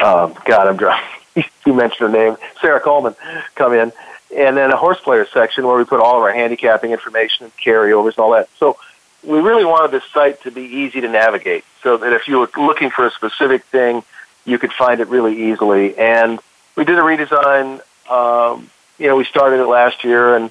[0.00, 1.04] um, God, I'm drunk.
[1.66, 3.14] you mentioned her name, Sarah Coleman,
[3.54, 3.92] come in,
[4.34, 7.56] and then a horse player section where we put all of our handicapping information and
[7.56, 8.48] carryovers and all that.
[8.58, 8.78] So
[9.22, 12.50] we really wanted this site to be easy to navigate so that if you were
[12.56, 14.02] looking for a specific thing,
[14.44, 15.96] you could find it really easily.
[15.96, 16.40] And
[16.76, 17.80] we did a redesign.
[18.10, 20.50] Um, you know, we started it last year, and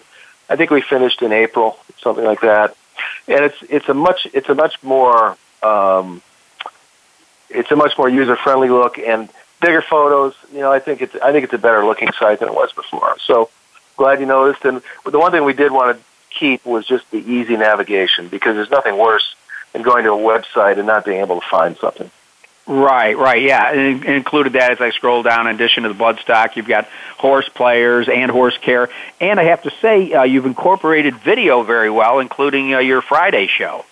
[0.49, 2.75] I think we finished in April, something like that.
[3.27, 6.21] And it's it's a much it's a much more um,
[7.49, 9.29] it's a much more user friendly look and
[9.61, 10.35] bigger photos.
[10.51, 12.71] You know, I think it's I think it's a better looking site than it was
[12.73, 13.17] before.
[13.19, 13.49] So
[13.97, 14.65] glad you noticed.
[14.65, 18.55] And the one thing we did want to keep was just the easy navigation because
[18.55, 19.35] there's nothing worse
[19.73, 22.09] than going to a website and not being able to find something.
[22.67, 23.71] Right, right, yeah.
[23.71, 25.47] And included that as I scroll down.
[25.47, 29.63] In addition to the bloodstock, you've got horse players and horse care, and I have
[29.63, 33.85] to say, uh, you've incorporated video very well, including uh, your Friday show.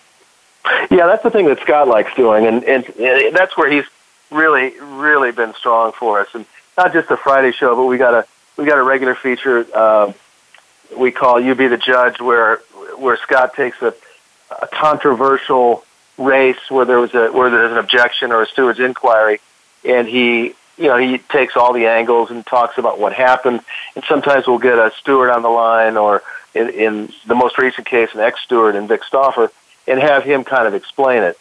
[0.90, 3.86] Yeah, that's the thing that Scott likes doing, and, and and that's where he's
[4.30, 6.28] really, really been strong for us.
[6.34, 6.44] And
[6.76, 10.12] not just the Friday show, but we got a we got a regular feature uh,
[10.96, 12.58] we call "You Be the Judge," where
[12.98, 13.94] where Scott takes a,
[14.50, 15.84] a controversial
[16.20, 19.40] race where there was a where there's an objection or a steward's inquiry,
[19.84, 23.60] and he you know he takes all the angles and talks about what happened.
[23.96, 26.22] And sometimes we'll get a steward on the line, or
[26.54, 29.50] in, in the most recent case, an ex-steward in Vic Stauffer,
[29.88, 31.38] and have him kind of explain it.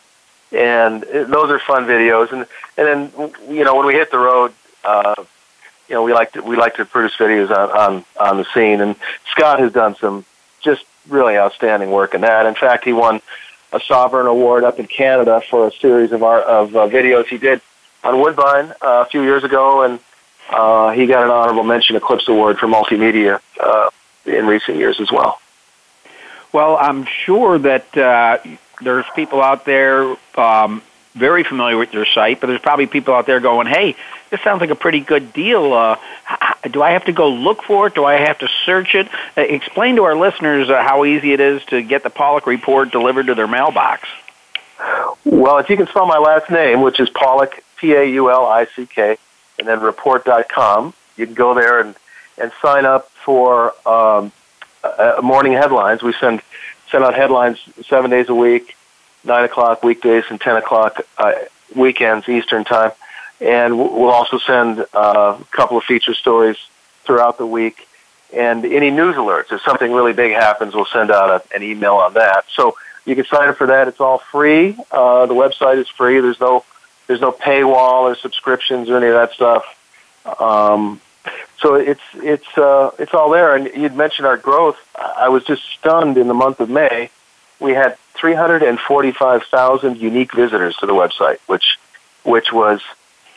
[0.51, 2.31] And those are fun videos.
[2.31, 4.53] And and then you know when we hit the road.
[4.83, 5.15] Uh,
[5.89, 8.79] you know, we like to we like to produce videos on, on on the scene,
[8.79, 8.95] and
[9.31, 10.23] Scott has done some
[10.61, 12.45] just really outstanding work in that.
[12.45, 13.21] In fact, he won
[13.71, 17.37] a Sovereign Award up in Canada for a series of our of uh, videos he
[17.37, 17.61] did
[18.03, 19.99] on Woodbine uh, a few years ago, and
[20.49, 23.89] uh, he got an honorable mention Eclipse Award for multimedia uh,
[24.25, 25.39] in recent years as well.
[26.51, 28.39] Well, I'm sure that uh,
[28.81, 30.81] there's people out there um,
[31.13, 33.95] very familiar with your site, but there's probably people out there going, "Hey,
[34.29, 35.73] this sounds like a pretty good deal.
[35.73, 35.97] Uh,
[36.69, 37.95] do I have to go look for it?
[37.95, 39.07] Do I have to search it?
[39.37, 42.91] Uh, explain to our listeners uh, how easy it is to get the Paulick report
[42.91, 44.07] delivered to their mailbox.
[45.25, 49.17] Well, if you can spell my last name, which is Paulick, P-A-U-L-I-C-K,
[49.57, 51.95] and then report.com, you can go there and,
[52.37, 54.31] and sign up for um,
[54.83, 56.01] uh, morning headlines.
[56.01, 56.41] We send
[56.89, 58.75] send out headlines seven days a week,
[59.23, 61.33] nine o'clock weekdays and ten o'clock uh,
[61.75, 62.91] weekends Eastern time
[63.41, 66.57] and we'll also send uh, a couple of feature stories
[67.05, 67.87] throughout the week.
[68.33, 71.95] And any news alerts, if something really big happens, we'll send out a, an email
[71.95, 72.45] on that.
[72.53, 73.87] So you can sign up for that.
[73.87, 74.77] It's all free.
[74.91, 76.19] Uh, the website is free.
[76.19, 76.63] There's no
[77.07, 79.63] there's no paywall or subscriptions or any of that stuff.
[80.39, 81.01] Um,
[81.59, 83.55] so it's it's uh, it's all there.
[83.55, 84.77] And you'd mentioned our growth.
[84.95, 87.09] I was just stunned in the month of May.
[87.59, 91.77] We had 345,000 unique visitors to the website, which
[92.23, 92.81] which was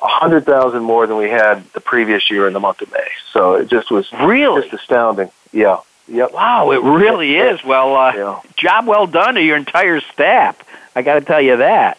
[0.02, 3.08] a hundred thousand more than we had the previous year in the month of May.
[3.32, 5.30] So it just was really just astounding.
[5.52, 5.78] Yeah.
[6.08, 6.32] Yep.
[6.32, 7.62] Wow, it really is.
[7.64, 8.40] Well, uh, yeah.
[8.56, 10.58] job well done to your entire staff.
[10.96, 11.96] I got to tell you that.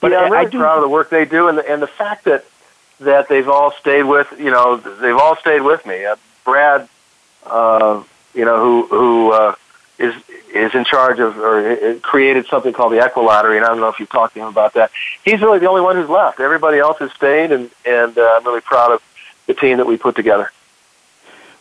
[0.00, 1.82] But yeah, I'm really I do, proud of the work they do, and the, and
[1.82, 2.44] the fact that
[3.00, 6.04] that they've all stayed with you know they've all stayed with me.
[6.04, 6.88] Uh, Brad,
[7.44, 9.54] uh, you know who who uh,
[9.98, 10.14] is
[10.54, 13.98] is in charge of or created something called the Equilottery, and I don't know if
[14.00, 14.90] you've talked to him about that.
[15.24, 16.40] He's really the only one who's left.
[16.40, 19.02] Everybody else has stayed, and and uh, I'm really proud of
[19.46, 20.50] the team that we put together.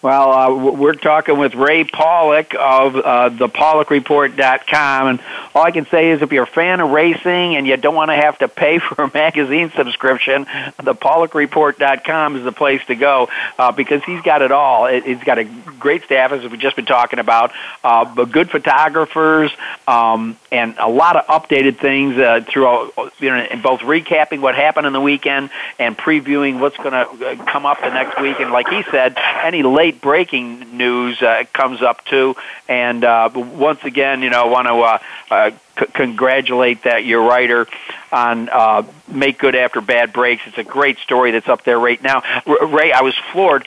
[0.05, 5.19] Well, uh, we're talking with Ray Paulick of uh, thepaulickreport.com, and
[5.55, 8.11] all I can say is if you're a fan of racing and you don't want
[8.11, 13.71] to have to pay for a magazine subscription, thepaulickreport.com is the place to go uh,
[13.71, 14.85] because he's got it all.
[14.85, 15.45] It, he's got a
[15.79, 17.51] great staff, as we've just been talking about,
[17.83, 19.51] uh, but good photographers,
[19.87, 24.85] um, and a lot of updated things uh, through, you know, both recapping what happened
[24.85, 28.39] in the weekend and previewing what's going to uh, come up the next week.
[28.39, 32.35] And like he said, any late late breaking news uh, comes up too.
[32.67, 34.99] And uh, once again, you know, I want to uh,
[35.31, 37.67] uh, c- congratulate that your writer
[38.11, 42.01] on uh, "Make Good After Bad Breaks." It's a great story that's up there right
[42.01, 42.23] now.
[42.45, 43.65] R- Ray, I was floored.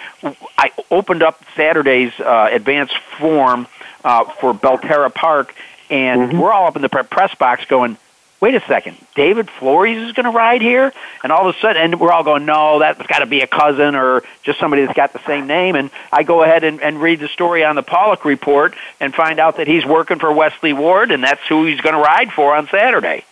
[0.57, 3.67] I opened up Saturday's uh, advance form
[4.05, 5.55] uh, for Belterra Park,
[5.91, 6.38] and mm-hmm.
[6.38, 7.97] we're all up in the press box going
[8.40, 10.92] wait a second, David Flores is going to ride here?
[11.22, 13.46] And all of a sudden, and we're all going, no, that's got to be a
[13.46, 15.77] cousin or just somebody that's got the same name.
[15.77, 19.38] And I go ahead and, and read the story on the Paulick report and find
[19.40, 22.55] out that he's working for Wesley Ward, and that's who he's going to ride for
[22.55, 23.24] on Saturday.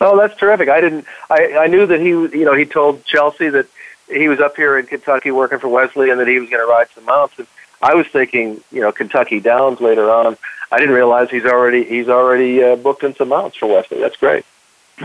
[0.00, 0.68] Oh, that's terrific!
[0.68, 1.06] I didn't.
[1.30, 3.66] I I knew that he, you know, he told Chelsea that
[4.08, 6.66] he was up here in Kentucky working for Wesley, and that he was going to
[6.66, 7.38] ride some mounts.
[7.38, 7.46] And
[7.82, 10.36] I was thinking, you know, Kentucky Downs later on.
[10.70, 13.98] I didn't realize he's already he's already uh, booked in some mounts for Wesley.
[13.98, 14.44] That's great.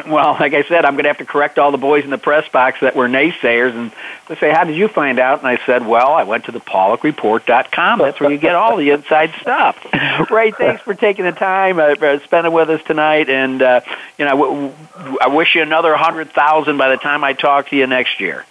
[0.06, 2.20] Well, like I said, I'm going to have to correct all the boys in the
[2.20, 3.92] press box that were naysayers, and
[4.28, 6.60] they say, "How did you find out?" And I said, "Well, I went to the
[6.60, 8.00] PaulickReport.com.
[8.00, 9.78] That's where you get all the inside stuff."
[10.30, 13.82] Ray, thanks for taking the time, uh, for spending with us tonight, and uh,
[14.20, 17.70] you know, w- w- I wish you another hundred thousand by the time I talk
[17.70, 18.46] to you next year.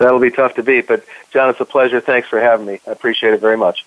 [0.00, 2.00] That'll be tough to beat, but John, it's a pleasure.
[2.00, 2.80] Thanks for having me.
[2.86, 3.84] I appreciate it very much.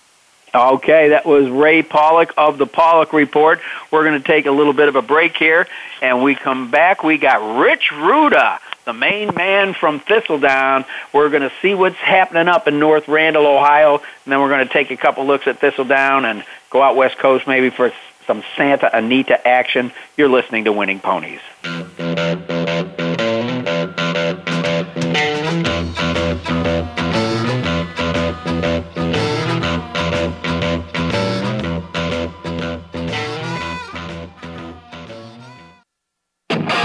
[0.54, 3.60] Okay, that was Ray Paulick of the Paulick Report.
[3.90, 5.68] We're going to take a little bit of a break here,
[6.04, 7.04] and we come back.
[7.04, 10.86] We got Rich Ruda, the main man from Thistledown.
[11.12, 14.68] We're going to see what's happening up in North Randall, Ohio, and then we're going
[14.68, 17.92] to take a couple looks at Thistledown and go out West Coast maybe for
[18.28, 19.92] some Santa Anita action.
[20.16, 21.42] You're listening to Winning Ponies.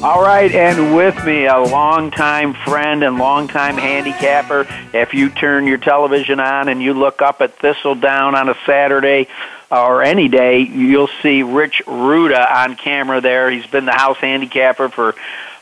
[0.00, 4.64] All right, and with me, a longtime friend and longtime handicapper.
[4.94, 9.26] If you turn your television on and you look up at Thistledown on a Saturday
[9.72, 13.50] or any day, you'll see Rich Ruda on camera there.
[13.50, 15.16] He's been the house handicapper for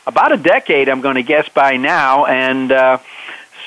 [0.05, 2.99] about a decade, I'm going to guess by now, and uh,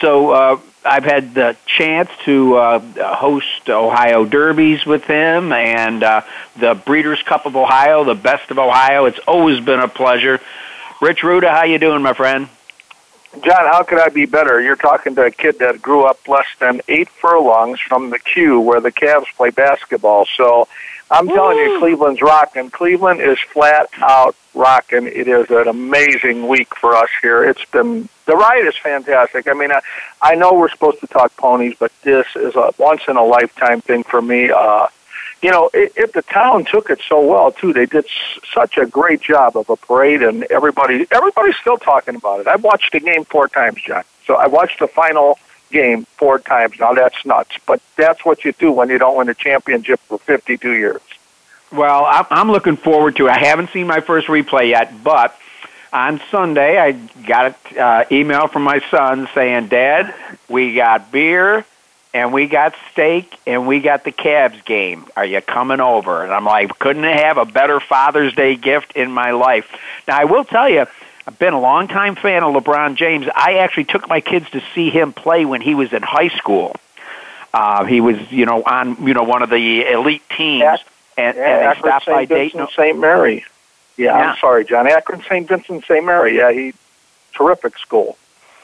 [0.01, 6.23] so uh, I've had the chance to uh, host Ohio Derbies with him and uh,
[6.59, 9.05] the Breeders' Cup of Ohio, the best of Ohio.
[9.05, 10.41] It's always been a pleasure.
[11.03, 12.49] Rich Ruda, how you doing, my friend?
[13.35, 14.61] John, how could I be better?
[14.61, 18.61] You're talking to a kid that grew up less than eight furlongs from the Q
[18.61, 20.27] where the Cavs play basketball.
[20.37, 20.67] So
[21.11, 22.71] I'm telling you, Cleveland's rocking.
[22.71, 25.07] Cleveland is flat out rocking.
[25.07, 27.43] It is an amazing week for us here.
[27.45, 29.49] It's been the ride is fantastic.
[29.49, 29.81] I mean, I,
[30.23, 33.81] I know we're supposed to talk ponies, but this is a once in a lifetime
[33.81, 34.51] thing for me.
[34.51, 34.87] Uh,
[35.43, 38.77] you know, if, if the town took it so well too, they did s- such
[38.77, 42.47] a great job of a parade, and everybody everybody's still talking about it.
[42.47, 44.05] I've watched the game four times, John.
[44.27, 45.39] So I watched the final
[45.71, 46.79] game four times.
[46.79, 50.19] Now that's nuts, but that's what you do when you don't win a championship for
[50.19, 51.01] 52 years.
[51.73, 53.31] Well, I'm- looking forward to it.
[53.31, 55.37] I haven't seen my first replay yet, but
[55.93, 60.13] on Sunday I got an uh, email from my son saying, "Dad,
[60.49, 61.65] we got beer."
[62.13, 65.07] And we got steak, and we got the Cavs game.
[65.17, 66.25] Are you coming over?
[66.25, 69.69] And I'm like, couldn't have a better Father's Day gift in my life.
[70.09, 70.87] Now, I will tell you,
[71.27, 73.27] I've been a longtime fan of LeBron James.
[73.35, 76.75] I actually took my kids to see him play when he was in high school.
[77.53, 80.77] Uh, he was, you know, on you know one of the elite teams, Yeah.
[81.17, 82.29] and, Yeah, and they Akron, stopped by St.
[82.29, 82.69] Dayton.
[82.77, 82.99] St.
[82.99, 83.45] Mary.
[83.97, 84.31] Yeah, Yeah.
[84.31, 84.87] I'm sorry, John.
[84.87, 85.49] Akron, St.
[85.49, 86.05] Vincent, St.
[86.05, 86.37] Mary.
[86.37, 86.75] Yeah, he
[87.35, 88.17] terrific school.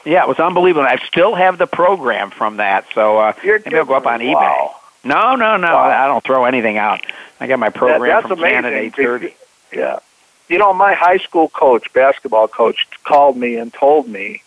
[0.05, 0.87] Yeah, it was unbelievable.
[0.87, 4.21] I still have the program from that, so uh, You're maybe I'll go up on
[4.21, 4.33] eBay.
[4.35, 4.75] Wow.
[5.03, 5.73] No, no, no.
[5.73, 5.83] Wow.
[5.83, 7.01] I don't throw anything out.
[7.41, 8.65] I got my program That- that's from amazing.
[8.73, 9.35] Eight thirty.
[9.73, 9.99] Yeah.
[10.47, 14.43] You know, my high school coach, basketball coach, called me and told me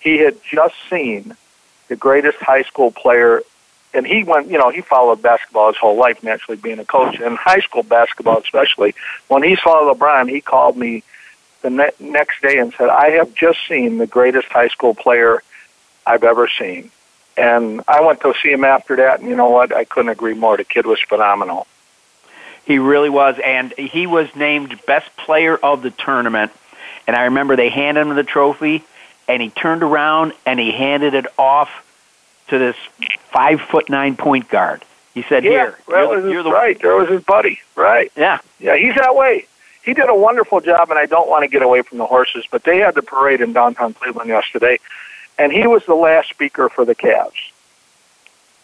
[0.00, 1.34] he had just seen
[1.88, 3.42] the greatest high school player.
[3.94, 7.18] And he went, you know, he followed basketball his whole life, naturally being a coach,
[7.18, 8.94] and high school basketball especially.
[9.28, 11.02] When he saw LeBron, he called me
[11.62, 15.42] the ne- next day and said, I have just seen the greatest high school player
[16.06, 16.90] I've ever seen.
[17.36, 19.74] And I went to see him after that, and you know what?
[19.74, 20.56] I couldn't agree more.
[20.56, 21.66] The kid was phenomenal.
[22.66, 26.52] He really was, and he was named best player of the tournament.
[27.06, 28.84] and I remember they handed him the trophy,
[29.28, 31.70] and he turned around and he handed it off
[32.48, 32.76] to this
[33.30, 34.84] five foot nine point guard.
[35.14, 36.78] He said, yeah, "Here, you're, you're the right.
[36.80, 37.60] There was his buddy.
[37.74, 38.12] Right.
[38.16, 38.76] Yeah, yeah.
[38.76, 39.46] He's that way.
[39.82, 42.44] He did a wonderful job, and I don't want to get away from the horses,
[42.50, 44.78] but they had the parade in downtown Cleveland yesterday,
[45.38, 47.52] and he was the last speaker for the Cavs.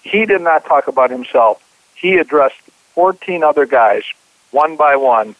[0.02, 1.62] He did not talk about himself.
[1.94, 2.60] He addressed
[2.94, 4.04] 14 other guys,
[4.50, 5.34] one by one,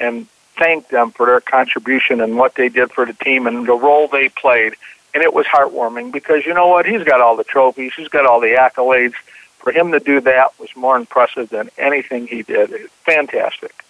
[0.00, 0.26] and
[0.58, 4.08] thanked them for their contribution and what they did for the team and the role
[4.08, 4.74] they played.
[5.14, 6.86] And it was heartwarming because you know what?
[6.86, 9.14] He's got all the trophies, he's got all the accolades.
[9.58, 12.90] For him to do that was more impressive than anything he did.
[13.04, 13.84] Fantastic.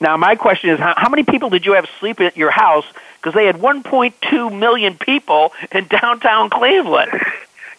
[0.00, 2.86] Now, my question is, how, how many people did you have sleep at your house?
[3.18, 7.12] Because they had 1.2 million people in downtown Cleveland.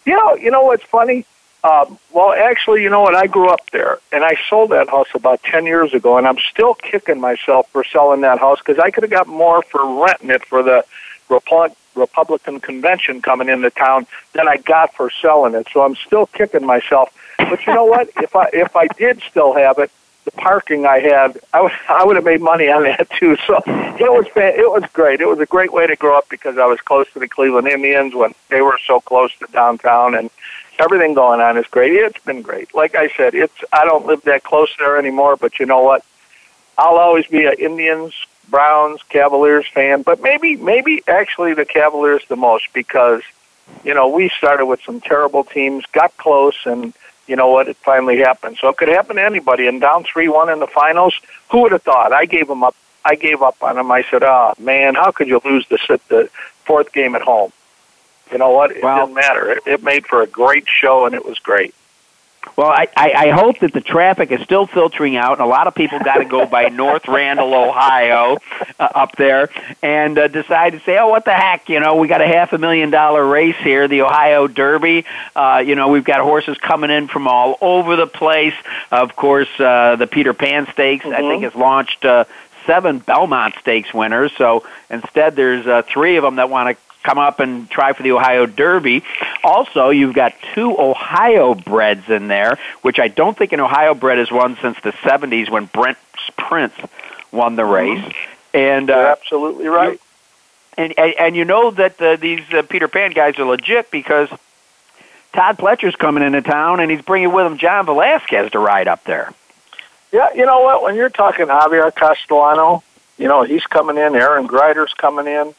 [0.04, 1.24] You know, you know what's funny?
[1.64, 3.14] Um, well, actually, you know what?
[3.14, 6.38] I grew up there, and I sold that house about ten years ago, and I'm
[6.38, 10.30] still kicking myself for selling that house because I could have got more for renting
[10.30, 10.84] it for the
[11.28, 15.68] Repu- Republican convention coming into town than I got for selling it.
[15.72, 17.16] So I'm still kicking myself.
[17.38, 18.08] But you know what?
[18.16, 19.90] if I if I did still have it,
[20.24, 23.36] the parking I had, I would I would have made money on that too.
[23.46, 25.20] So it was it was great.
[25.20, 27.68] It was a great way to grow up because I was close to the Cleveland
[27.68, 30.30] Indians when they were so close to downtown, and
[30.82, 31.92] everything going on is great.
[31.92, 32.74] It's been great.
[32.74, 36.04] Like I said, it's I don't live that close there anymore, but you know what?
[36.76, 38.14] I'll always be an Indians,
[38.48, 43.22] Browns, Cavaliers fan, but maybe maybe actually the Cavaliers the most because
[43.84, 46.92] you know we started with some terrible teams, got close, and
[47.26, 47.68] you know what?
[47.68, 48.58] It finally happened.
[48.60, 49.68] So it could happen to anybody.
[49.68, 51.14] And down three one in the finals,
[51.50, 52.12] who would have thought?
[52.12, 52.74] I gave them up.
[53.04, 53.90] I gave up on them.
[53.90, 56.28] I said, "Oh man, how could you lose the the
[56.64, 57.52] fourth game at home?"
[58.32, 58.72] You know what?
[58.72, 59.50] It well, didn't matter.
[59.50, 61.74] It, it made for a great show, and it was great.
[62.56, 65.68] Well, I, I, I hope that the traffic is still filtering out, and a lot
[65.68, 68.38] of people got to go by North Randall, Ohio,
[68.80, 69.48] uh, up there,
[69.80, 71.68] and uh, decide to say, "Oh, what the heck?
[71.68, 75.04] You know, we got a half a million dollar race here, the Ohio Derby.
[75.36, 78.54] Uh, you know, we've got horses coming in from all over the place.
[78.90, 81.14] Of course, uh, the Peter Pan Stakes, mm-hmm.
[81.14, 82.24] I think, has launched." Uh,
[82.64, 84.30] seven Belmont Stakes winners.
[84.38, 88.02] So instead, there's uh, three of them that want to come up and try for
[88.02, 89.02] the Ohio Derby.
[89.42, 94.18] Also, you've got two Ohio breds in there, which I don't think an Ohio bred
[94.18, 95.98] has won since the 70s when Brent
[96.36, 96.74] Prince
[97.30, 97.98] won the race.
[97.98, 98.56] Mm-hmm.
[98.56, 100.00] And uh, You're absolutely right.
[100.76, 104.28] And, and and you know that uh, these uh, Peter Pan guys are legit because
[105.32, 109.04] Todd Pletcher's coming into town and he's bringing with him John Velazquez to ride up
[109.04, 109.32] there.
[110.12, 110.82] Yeah, you know what?
[110.82, 112.82] When you're talking Javier Castellano,
[113.18, 114.14] you know he's coming in.
[114.14, 115.54] Aaron Gryder's coming in.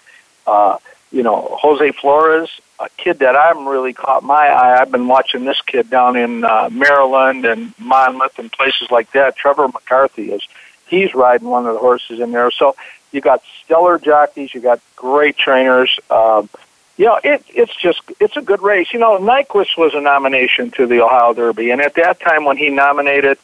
[0.45, 0.77] Uh,
[1.13, 2.49] you know, Jose Flores,
[2.79, 4.81] a kid that I'm really caught my eye.
[4.81, 9.35] I've been watching this kid down in uh, Maryland and Monmouth and places like that.
[9.35, 10.41] Trevor McCarthy is
[10.87, 12.49] he's riding one of the horses in there.
[12.49, 12.75] So
[13.11, 15.99] you got stellar jockeys, you got great trainers.
[16.09, 16.49] Um,
[16.97, 18.91] you know, it, it's just it's a good race.
[18.91, 22.57] You know, Nyquist was a nomination to the Ohio Derby, and at that time when
[22.57, 23.37] he nominated,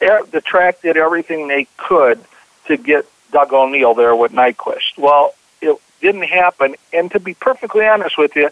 [0.00, 2.18] the track did everything they could
[2.66, 4.98] to get Doug O'Neill there with Nyquist.
[4.98, 5.32] Well,
[6.02, 6.76] didn't happen.
[6.92, 8.50] And to be perfectly honest with you,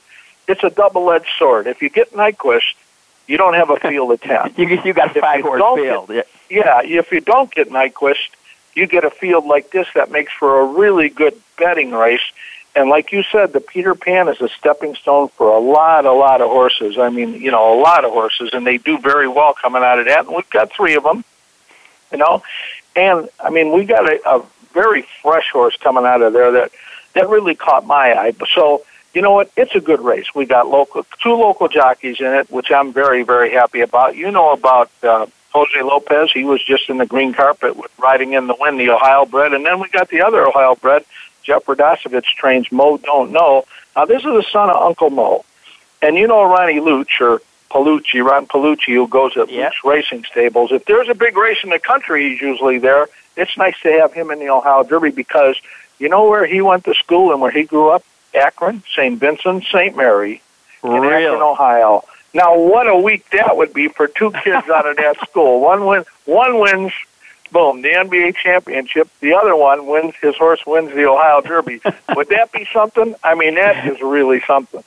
[0.49, 1.67] it's a double-edged sword.
[1.67, 2.75] If you get Nyquist,
[3.27, 4.55] you don't have a field of ten.
[4.57, 6.09] you you got a five-horse field.
[6.09, 8.31] Get, yeah, if you don't get Nyquist,
[8.75, 12.23] you get a field like this that makes for a really good betting race.
[12.75, 16.13] And like you said, the Peter Pan is a stepping stone for a lot, a
[16.13, 16.99] lot of horses.
[16.99, 19.99] I mean, you know, a lot of horses, and they do very well coming out
[19.99, 20.27] of that.
[20.27, 21.25] And we've got three of them,
[22.13, 22.43] you know.
[22.95, 26.71] And I mean, we got a, a very fresh horse coming out of there that
[27.15, 28.33] that really caught my eye.
[28.55, 28.83] So
[29.15, 29.51] you know what?
[29.57, 30.27] It's a good race.
[30.35, 34.17] We got local two local jockeys in it, which I'm very very happy about.
[34.17, 36.31] You know about uh, Jose Lopez?
[36.33, 39.53] He was just in the green carpet with riding in the wind, the Ohio bred,
[39.53, 41.05] and then we got the other Ohio bred.
[41.43, 43.65] Jeff Radosevich trains Mo Don't Know.
[43.97, 45.45] Now this is the son of Uncle Mo,
[46.01, 49.73] and you know Ronnie Luch or Paolucci, Ron Paolucci, who goes at yep.
[49.73, 50.71] Luch Racing Stables.
[50.71, 53.09] If there's a big race in the country, he's usually there.
[53.37, 55.57] It's nice to have him in the Ohio Derby because
[56.01, 58.03] you know where he went to school and where he grew up?
[58.35, 59.19] Akron, St.
[59.19, 59.97] Vincent, St.
[59.97, 60.43] Mary,
[60.83, 61.27] in really?
[61.27, 62.05] Akron, Ohio.
[62.33, 65.61] Now, what a week that would be for two kids out of that school.
[65.71, 66.93] One win, one wins,
[67.53, 69.09] boom, the NBA championship.
[69.21, 70.15] The other one wins.
[70.23, 71.81] His horse wins the Ohio Derby.
[72.15, 73.15] would that be something?
[73.23, 74.85] I mean, that is really something.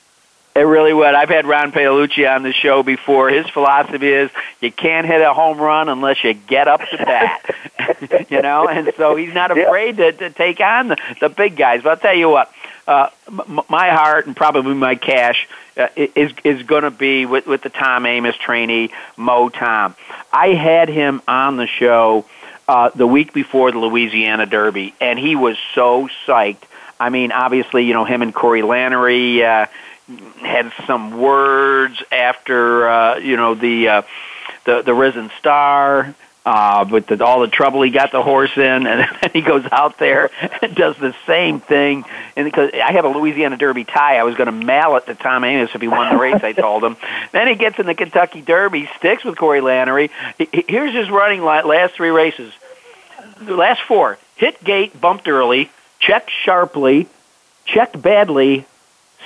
[0.56, 1.14] It really would.
[1.14, 3.28] I've had Ron Paolucci on the show before.
[3.28, 7.54] His philosophy is you can't hit a home run unless you get up to bat.
[8.30, 11.82] you know, and so he's not afraid to, to take on the, the big guys.
[11.82, 12.52] But I'll tell you what,
[12.86, 17.46] uh, m- my heart and probably my cash uh, is is going to be with
[17.46, 19.96] with the Tom Amoss trainee Mo Tom.
[20.32, 22.24] I had him on the show
[22.68, 26.64] uh, the week before the Louisiana Derby, and he was so psyched
[26.98, 29.66] I mean, obviously, you know, him and Corey Lanerie uh,
[30.40, 34.02] had some words after, uh, you know, the uh,
[34.64, 36.14] the the Risen Star
[36.44, 39.64] uh, with the, all the trouble he got the horse in, and then he goes
[39.72, 40.30] out there
[40.60, 42.04] and does the same thing.
[42.36, 45.14] And because I have a Louisiana Derby tie, I was going to mail it to
[45.14, 46.42] Tom Amoss if he won the race.
[46.42, 46.96] I told him.
[47.32, 50.10] Then he gets in the Kentucky Derby, sticks with Corey Lanerie.
[50.38, 52.52] Here's his running last three races.
[53.40, 57.08] The last four: hit gate, bumped early, checked sharply,
[57.64, 58.66] checked badly,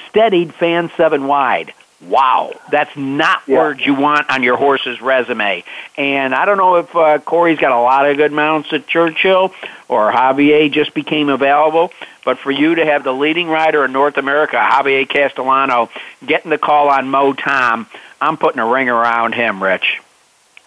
[0.08, 1.74] steadied, fan seven wide.
[2.00, 3.58] Wow, that's not yeah.
[3.58, 5.64] words you want on your horse's resume.
[5.96, 9.52] And I don't know if uh, Corey's got a lot of good mounts at Churchill
[9.88, 11.92] or Javier just became available,
[12.24, 15.90] but for you to have the leading rider in North America, Javier Castellano,
[16.24, 17.88] getting the call on Mo Tom,
[18.20, 20.00] I'm putting a ring around him, Rich.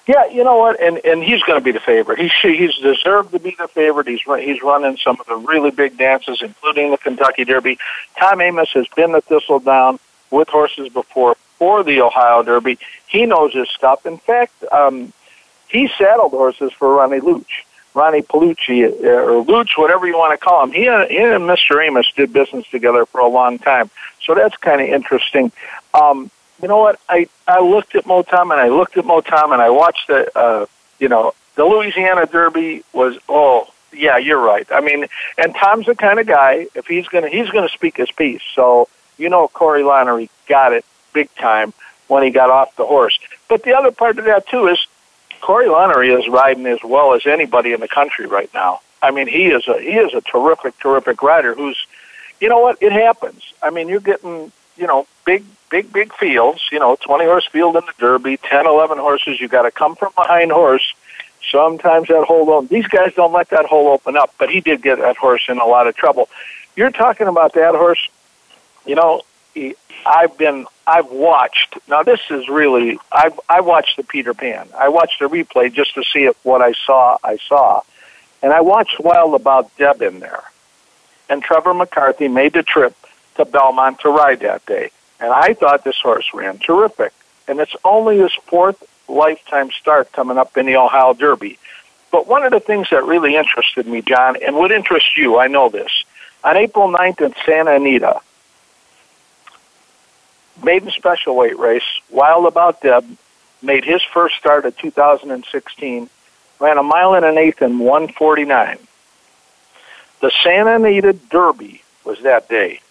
[0.08, 2.20] Yeah, you know what, and and he's going to be the favorite.
[2.20, 4.08] He he's deserved to be the favorite.
[4.08, 7.78] He's he's running some of the really big dances, including the Kentucky Derby.
[8.20, 10.00] Tom Amoss has been the Thistledown
[10.32, 12.80] with horses before for the Ohio Derby.
[13.08, 14.06] He knows his stuff.
[14.06, 15.14] In fact, um,
[15.68, 17.46] he saddled horses for Ronnie Luch,
[17.94, 20.72] Ronnie Paolucci, uh, or Luch, whatever you want to call him.
[20.72, 21.78] He and, he and Mr.
[21.88, 23.90] Amoss did business together for a long time,
[24.22, 25.52] so that's kind of interesting.
[25.94, 27.00] Um, you know what?
[27.10, 30.08] I I looked at Mo Tom and I looked at Mo Tom and I watched
[30.08, 30.66] the uh,
[31.00, 34.68] you know the Louisiana Derby was oh yeah you're right.
[34.72, 35.06] I mean,
[35.38, 38.42] and Tom's the kind of guy if he's gonna he's gonna speak his piece.
[38.56, 41.74] So you know Corey Lanerie got it big time
[42.08, 43.18] when he got off the horse.
[43.48, 44.86] But the other part of that too is
[45.42, 48.82] Corey Lanerie is riding as well as anybody in the country right now.
[49.02, 51.56] I mean, he is a he is a terrific, terrific rider.
[51.56, 51.78] Who's,
[52.40, 52.82] you know what?
[52.82, 53.54] It happens.
[53.62, 56.70] I mean, you're getting you know big, big, big fields.
[56.72, 59.40] You know, 20 horse field in the Derby, 10, 11 horses.
[59.42, 60.94] You got to come from behind horse.
[61.52, 64.84] Sometimes that hole on these guys don't let that hole open up, but he did
[64.84, 66.30] get that horse in a lot of trouble.
[66.76, 68.08] You're talking about that horse
[68.86, 69.22] you know,
[70.06, 71.78] I've been, I've watched.
[71.88, 74.68] Now this is really, I've, I watched the Peter Pan.
[74.78, 77.82] I watched the replay just to see if what I saw, I saw,
[78.42, 80.44] and I watched Wild About Deb in there.
[81.30, 82.96] And Trevor McCarthy made the trip
[83.36, 87.14] to Belmont to ride that day, and I thought this horse ran terrific.
[87.48, 91.58] And it's only his fourth lifetime start coming up in the Ohio Derby.
[92.12, 95.48] But one of the things that really interested me, John, and would interest you, I
[95.48, 96.04] know this,
[96.44, 98.22] on April 9th in Santa Anita,
[100.64, 103.06] maiden special weight race, Wild About Deb,
[103.62, 106.10] made his first start at 2016,
[106.60, 108.78] ran a mile and an eighth in 149.
[110.22, 112.82] The Santa Anita Derby was that day,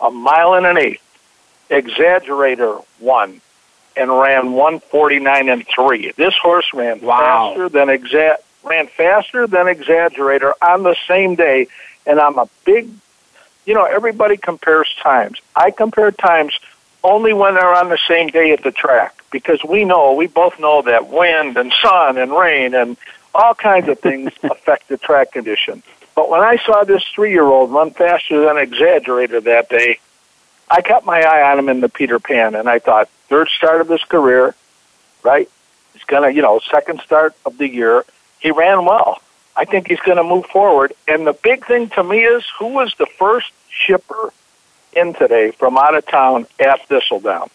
[0.00, 1.02] a mile and an eighth.
[1.70, 3.40] Exaggerator won
[3.96, 6.12] and ran 149 and three.
[6.16, 7.54] This horse ran wow.
[7.54, 11.68] faster than exa- ran faster than Exaggerator on the same day,
[12.06, 12.88] and I'm a big,
[13.66, 15.38] you know, everybody compares times.
[15.54, 16.58] I compare times
[17.02, 20.58] only when they're on the same day at the track because we know, we both
[20.58, 22.96] know that wind and sun and rain and
[23.34, 25.82] all kinds of things affect the track condition.
[26.14, 29.98] But when I saw this three year old run faster than Exaggerator that day,
[30.68, 33.80] I kept my eye on him in the Peter Pan and I thought, third start
[33.80, 34.54] of his career,
[35.22, 35.48] right?
[35.92, 38.04] He's going to, you know, second start of the year.
[38.38, 39.20] He ran well.
[39.56, 40.92] I think he's going to move forward.
[41.08, 44.32] And the big thing to me is who was the first shipper
[44.92, 47.50] in today from out of town at Thistledown.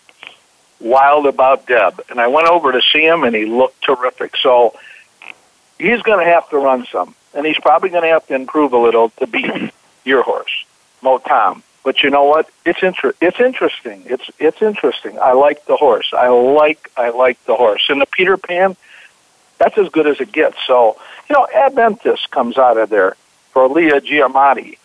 [0.79, 2.01] Wild about Deb.
[2.09, 4.35] And I went over to see him and he looked terrific.
[4.37, 4.77] So
[5.79, 7.15] he's going to have to run some.
[7.33, 9.71] And he's probably going to have to improve a little to beat
[10.05, 10.65] your horse,
[11.01, 11.63] Mo Tom.
[11.83, 12.49] But you know what?
[12.65, 14.03] It's inter- it's interesting.
[14.07, 15.19] It's it's interesting.
[15.19, 16.13] I like the horse.
[16.17, 17.85] I like I like the horse.
[17.89, 18.75] And the Peter Pan,
[19.59, 20.57] that's as good as it gets.
[20.65, 20.97] So,
[21.29, 23.15] you know, Adventist comes out of there
[23.51, 24.79] for Leah Gyarmati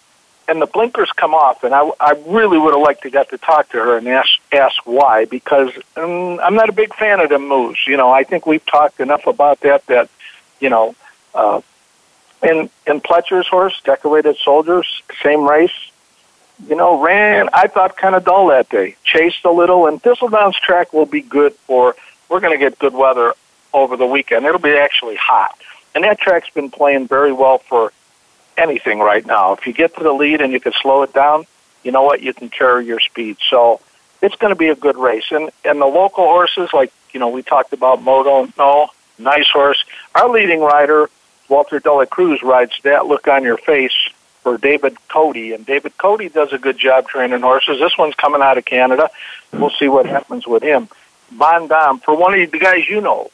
[0.51, 3.39] and the blinkers come off, and I, I really would have liked to get to
[3.39, 7.29] talk to her and ask ask why because um, I'm not a big fan of
[7.29, 7.79] them moves.
[7.87, 10.11] You know, I think we've talked enough about that that
[10.59, 10.97] you know,
[11.35, 11.61] uh,
[12.43, 15.71] in in Pletcher's horse, decorated soldiers, same race.
[16.69, 18.97] You know, ran I thought kind of dull that day.
[19.05, 21.95] Chased a little, and Thistledown's track will be good for.
[22.29, 23.35] We're going to get good weather
[23.73, 24.47] over the weekend.
[24.47, 25.57] It'll be actually hot,
[25.95, 27.93] and that track's been playing very well for
[28.57, 29.53] anything right now.
[29.53, 31.47] If you get to the lead and you can slow it down,
[31.83, 32.23] you know what?
[32.23, 33.39] You can carry your speed.
[33.49, 33.81] So
[34.23, 35.31] it's going to be a good race.
[35.31, 38.89] And and the local horses, like you know, we talked about Moto, no,
[39.19, 39.83] nice horse.
[40.15, 41.11] Our leading rider,
[41.49, 43.97] Walter Dela Cruz, rides that look on your face
[44.43, 47.79] for David Cody, and David Cody does a good job training horses.
[47.79, 49.11] This one's coming out of Canada.
[49.53, 50.89] We'll see what happens with him.
[51.31, 53.31] Von Dam, for one of the guys you know,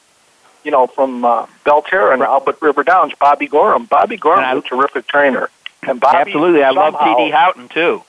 [0.67, 3.85] you know, from uh, Belterra and Albert River Downs, Bobby Gorham.
[3.85, 5.49] Bobby Gorham Gorham's a terrific trainer.
[5.81, 6.61] And Bobby Absolutely.
[6.61, 8.03] I love TD Houghton too.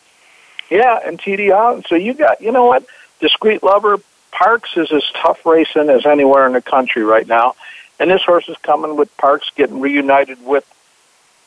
[0.68, 1.84] Yeah, and TD Houghton.
[1.88, 2.84] So you got, you know what?
[3.20, 4.00] Discreet Lover
[4.32, 7.54] Parx is as tough racing as anywhere in the country right now.
[8.00, 10.66] And this horse is coming with Parx getting reunited with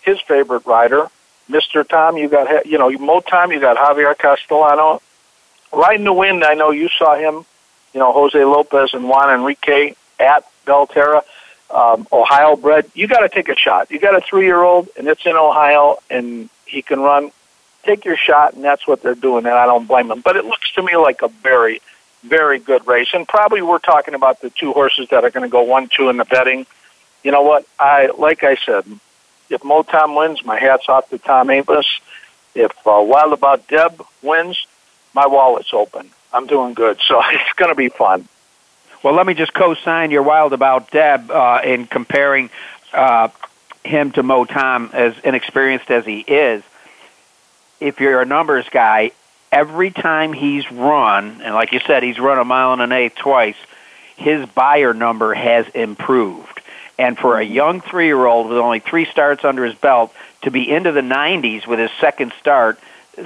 [0.04, 1.10] his favorite rider,
[1.50, 1.86] Mr.
[1.86, 2.16] Tom.
[2.16, 5.02] You got, you know, Mo Tom, you got Javier Castellano.
[5.74, 7.46] Riding the wind, I know you saw him,
[7.94, 11.24] you know, Jose Lopez and Juan Enrique at Belterra.
[11.70, 12.90] Um, Ohio bred.
[12.94, 13.92] You got to take a shot.
[13.92, 17.32] You got a three year old, and it's in Ohio, and he can run.
[17.84, 20.22] Take your shot, and that's what they're doing, and I don't blame them.
[20.22, 21.82] But it looks to me like a very,
[22.24, 25.52] very good race, and probably we're talking about the two horses that are going to
[25.52, 26.68] go one, two in the betting.
[27.24, 27.66] You know what?
[27.80, 28.86] I like I said,
[29.50, 31.86] if Mo Tom wins, my hat's off to Tom Amoss.
[32.54, 34.66] If uh, Wild About Deb wins,
[35.14, 36.10] my wallet's open.
[36.34, 38.28] I'm doing good, so it's going to be fun.
[39.04, 42.52] Well, let me just co-sign your wild about Deb uh, in comparing
[42.94, 43.30] uh,
[43.84, 46.64] him to Mo Tom, as inexperienced as he is.
[47.80, 49.12] If you're a numbers guy,
[49.52, 53.16] every time he's run, and like you said, he's run a mile and an eighth
[53.16, 53.56] twice,
[54.18, 56.62] his Beyer number has improved.
[57.00, 60.92] And for a young three-year-old with only three starts under his belt to be into
[60.92, 62.80] the 90s with his second start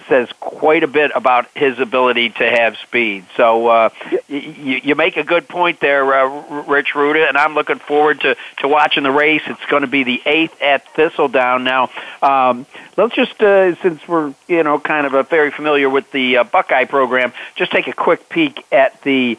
[0.07, 3.25] says quite a bit about his ability to have speed.
[3.37, 3.89] So uh,
[4.27, 8.35] you, you make a good point there, uh, Rich Ruda, and I'm looking forward to,
[8.59, 9.43] to watching the race.
[9.45, 11.63] It's going to be the eighth at Thistledown.
[11.63, 11.89] Now,
[12.21, 12.65] um,
[12.97, 16.43] let's just, uh, since we're you know kind of uh, very familiar with the uh,
[16.43, 19.37] Buckeye program, just take a quick peek at the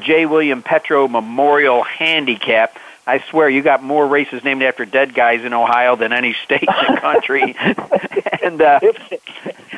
[0.00, 0.26] J.
[0.26, 2.78] William Petro Memorial Handicap.
[3.06, 6.62] I swear you got more races named after dead guys in Ohio than any state
[6.62, 7.42] in the country.
[8.42, 8.78] and uh,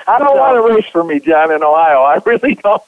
[0.06, 2.02] I don't want a race for me, John, in Ohio.
[2.02, 2.82] I really don't.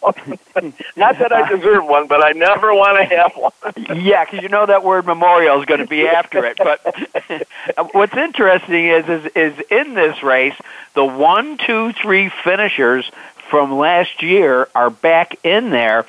[0.96, 4.02] Not that I deserve one, but I never want to have one.
[4.04, 6.58] yeah, because you know that word memorial is going to be after it.
[6.58, 7.46] But
[7.94, 10.56] what's interesting is, is is in this race,
[10.94, 13.10] the one, two, three finishers
[13.50, 16.06] from last year are back in there.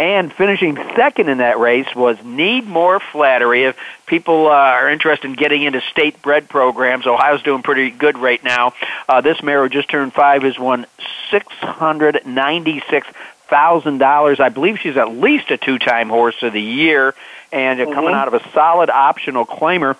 [0.00, 3.64] And finishing second in that race was Need More Flattery.
[3.64, 3.76] If
[4.06, 8.42] people uh, are interested in getting into state bred programs, Ohio's doing pretty good right
[8.44, 8.74] now.
[9.08, 10.86] Uh, this mare who just turned five has won
[11.30, 13.08] six hundred ninety-six
[13.48, 14.38] thousand dollars.
[14.38, 17.14] I believe she's at least a two-time horse of the year,
[17.50, 17.92] and mm-hmm.
[17.92, 19.96] coming out of a solid optional claimer.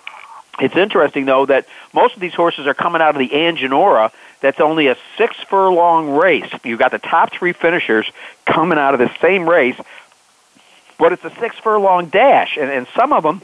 [0.61, 4.11] It's interesting though that most of these horses are coming out of the Anginora.
[4.41, 6.49] That's only a six furlong race.
[6.63, 8.09] You've got the top three finishers
[8.45, 9.75] coming out of the same race,
[10.97, 13.41] but it's a six furlong dash, and, and some of them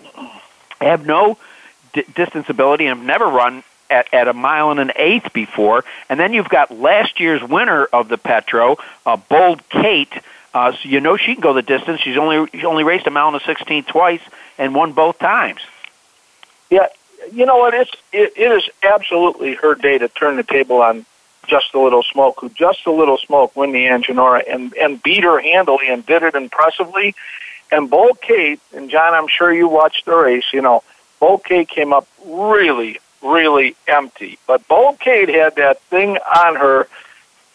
[0.80, 1.38] have no
[1.94, 5.84] d- distance ability and have never run at, at a mile and an eighth before.
[6.10, 10.14] And then you've got last year's winner of the Petro, uh, Bold Kate.
[10.54, 12.00] Uh, so you know she can go the distance.
[12.00, 14.22] She's only she only raced a mile and a sixteenth twice
[14.58, 15.60] and won both times.
[16.70, 16.88] Yeah,
[17.32, 17.74] you know what?
[17.74, 21.06] It's it, it is absolutely her day to turn the table on
[21.48, 22.38] just a little smoke.
[22.40, 26.24] Who just a little smoke win the Anginora and and beat her handily and did
[26.24, 27.16] it impressively.
[27.72, 30.46] And Bold Kate and John, I'm sure you watched the race.
[30.54, 30.84] You know,
[31.20, 36.88] Bold Kate came up really, really empty, but Bold Kate had that thing on her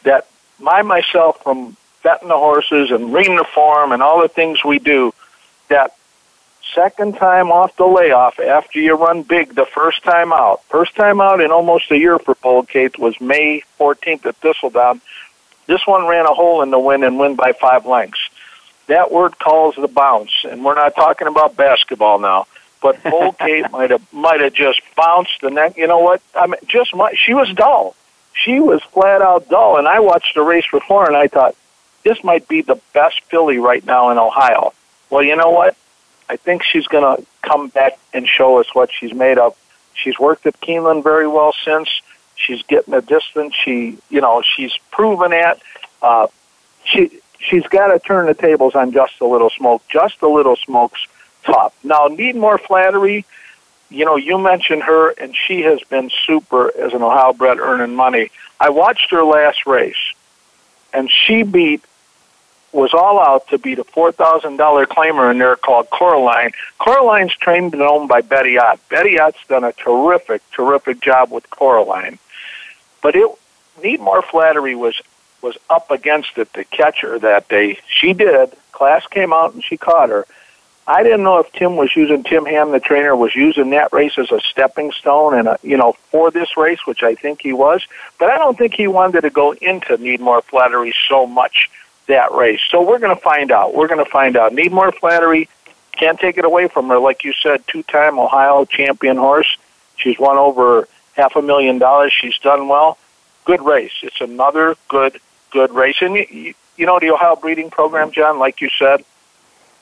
[0.02, 0.26] that
[0.58, 4.78] my myself from betting the horses and reading the form and all the things we
[4.78, 5.12] do
[5.68, 5.94] that
[6.74, 10.62] second time off the layoff after you run big the first time out.
[10.64, 15.00] First time out in almost a year for Bold Kate was May 14th at Thistledown.
[15.66, 18.20] This one ran a hole in the wind and win by five lengths.
[18.86, 22.46] That word calls the bounce, and we're not talking about basketball now.
[22.82, 26.22] But Bold Kate might have might have just bounced, and then you know what?
[26.34, 27.94] I mean, just my, she was dull.
[28.32, 31.54] She was flat out dull, and I watched the race before, and I thought
[32.02, 34.72] this might be the best filly right now in Ohio.
[35.10, 35.76] Well, you know what?
[36.30, 39.56] I think she's going to come back and show us what she's made of.
[39.94, 41.88] She's worked at Keeneland very well since.
[42.36, 43.52] She's getting a distance.
[43.64, 45.60] She, you know, she's proven it.
[46.00, 46.28] Uh,
[46.84, 49.82] she she's got to turn the tables on just a little smoke.
[49.88, 51.04] Just a little smoke's
[51.42, 51.74] tough.
[51.82, 53.26] Now, need more flattery.
[53.88, 57.96] You know, you mentioned her, and she has been super as an Ohio bred earning
[57.96, 58.30] money.
[58.60, 60.14] I watched her last race,
[60.94, 61.82] and she beat
[62.72, 66.52] was all out to beat a four thousand dollar claimer in there called Coraline.
[66.78, 68.80] Coraline's trained and owned by Betty Ott.
[68.88, 72.18] Betty Ott's done a terrific, terrific job with Coraline.
[73.02, 73.28] But it
[73.82, 75.00] Need More Flattery was
[75.42, 77.78] was up against it to catch her that day.
[77.88, 78.52] She did.
[78.72, 80.26] Class came out and she caught her.
[80.86, 84.18] I didn't know if Tim was using Tim Ham, the trainer, was using that race
[84.18, 87.52] as a stepping stone and a, you know for this race, which I think he
[87.52, 87.82] was.
[88.18, 91.70] But I don't think he wanted to go into Need More Flattery so much
[92.10, 92.60] that race.
[92.70, 93.74] So we're going to find out.
[93.74, 94.52] We're going to find out.
[94.52, 95.48] Need more flattery.
[95.92, 96.98] Can't take it away from her.
[96.98, 99.56] Like you said, two-time Ohio champion horse.
[99.96, 102.12] She's won over half a million dollars.
[102.12, 102.96] She's done well.
[103.44, 103.92] Good race.
[104.02, 105.96] It's another good, good race.
[106.00, 109.04] And you, you know the Ohio breeding program, John, like you said,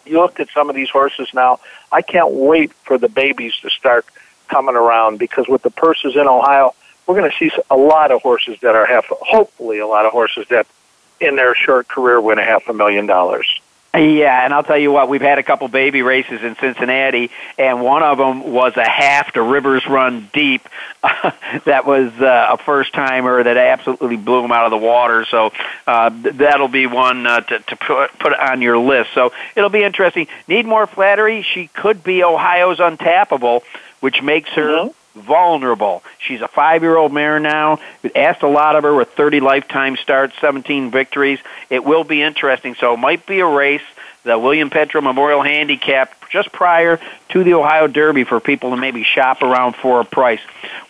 [0.07, 1.61] you look at some of these horses now.
[1.93, 4.07] I can't wait for the babies to start
[4.49, 6.75] coming around because with the purses in Ohio,
[7.07, 10.13] we're going to see a lot of horses that are half, hopefully, a lot of
[10.13, 10.67] horses that
[11.21, 13.61] in their short career win a half a million dollars.
[13.95, 17.83] Yeah, and I'll tell you what, we've had a couple baby races in Cincinnati, and
[17.83, 20.69] one of them was a half to Rivers Run Deep.
[21.65, 25.25] that was uh, a first timer that absolutely blew him out of the water.
[25.25, 25.53] So
[25.87, 29.11] uh, that'll be one uh, to, to put, put on your list.
[29.15, 30.29] So it'll be interesting.
[30.47, 31.43] Need more flattery?
[31.43, 33.63] She could be Ohio's Untapable,
[34.01, 34.69] which makes her.
[34.69, 36.03] Mm-hmm vulnerable.
[36.19, 37.81] She's a five year old mare now.
[38.03, 41.39] We asked a lot of her with 30 lifetime starts, 17 victories.
[41.71, 42.75] It will be interesting.
[42.75, 43.83] So it might be a race,
[44.25, 47.01] the William Petro Memorial Handicap, just prior
[47.31, 50.41] to the Ohio Derby for people to maybe shop around for a price.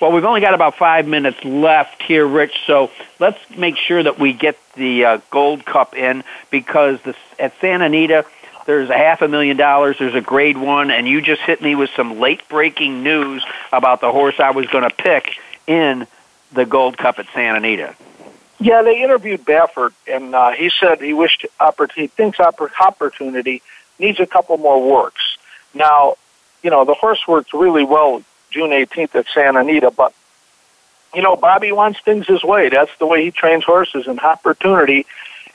[0.01, 4.18] Well, we've only got about five minutes left here, Rich, so let's make sure that
[4.18, 8.24] we get the uh, Gold Cup in because the, at Santa Anita,
[8.69, 9.97] there's a half a million dollars.
[9.99, 13.43] There's a grade one, and you just hit me with some late breaking news
[13.73, 16.07] about the horse I was going to pick in
[16.53, 17.97] the Gold Cup at Santa Anita.
[18.61, 23.62] Yeah, they interviewed Baffert, and uh, he said he wished opportunity, thinks opportunity
[23.99, 25.39] needs a couple more works.
[25.73, 26.16] Now,
[26.62, 30.12] you know, the horse worked really well June 18th at Santa Anita, but
[31.14, 32.69] you know, Bobby wants things his way.
[32.69, 34.07] That's the way he trains horses.
[34.07, 35.07] And opportunity,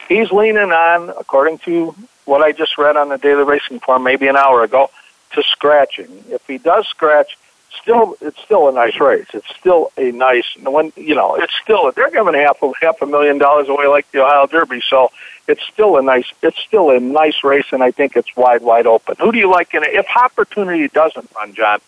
[0.09, 1.93] he's leaning on, according to
[2.25, 4.89] what I just read on the Daily Racing Form maybe an hour ago
[5.33, 6.23] to scratching.
[6.29, 7.37] If he does scratch,
[7.81, 9.27] still it's still a nice race.
[9.33, 13.05] It's still a nice when you know it's still they're giving half a half a
[13.05, 15.11] million dollars away like the Ohio Derby, so
[15.47, 18.87] it's still a nice it's still a nice race, and I think it's wide wide
[18.87, 19.15] open.
[19.19, 19.89] Who do you like in it?
[19.93, 21.79] If Opportunity doesn't run, John,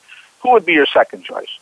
[0.41, 1.59] who would be your second choice?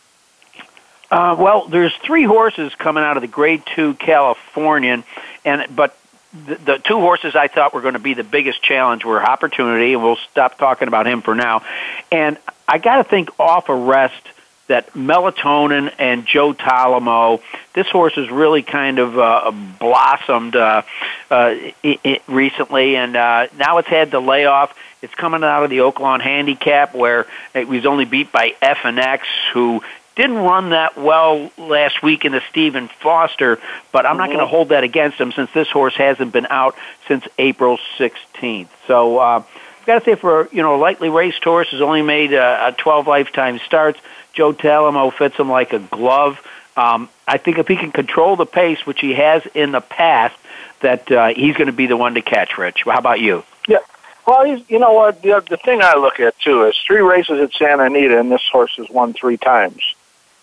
[1.10, 5.04] Uh, well, there's three horses coming out of the Grade Two Californian,
[5.44, 5.96] and but
[6.34, 9.94] the, the two horses I thought were going to be the biggest challenge were Opportunity,
[9.94, 11.62] and we'll stop talking about him for now.
[12.10, 14.22] And I got to think off a rest
[14.66, 17.40] that Melatonin and Joe Talamo,
[17.74, 20.82] this horse has really kind of uh, blossomed uh,
[21.30, 24.74] uh, it, it recently, and uh, now it's had the layoff.
[25.02, 29.20] It's coming out of the Oaklawn Handicap, where it was only beat by Effinex,
[29.52, 29.82] who
[30.16, 33.58] didn't run that well last week in the Stephen Foster,
[33.92, 36.76] but I'm not going to hold that against him since this horse hasn't been out
[37.08, 38.68] since April 16th.
[38.86, 39.42] So uh,
[39.80, 42.70] I've got to say, for you know, a lightly raced horse has only made uh,
[42.72, 44.00] 12 lifetime starts.
[44.32, 46.38] Joe Talamo fits him like a glove.
[46.76, 50.36] Um, I think if he can control the pace, which he has in the past,
[50.80, 52.58] that uh, he's going to be the one to catch.
[52.58, 53.44] Rich, how about you?
[53.68, 53.78] Yeah.
[54.26, 55.22] Well, he's, you know what?
[55.22, 58.42] The, the thing I look at too is three races at Santa Anita, and this
[58.50, 59.93] horse has won three times.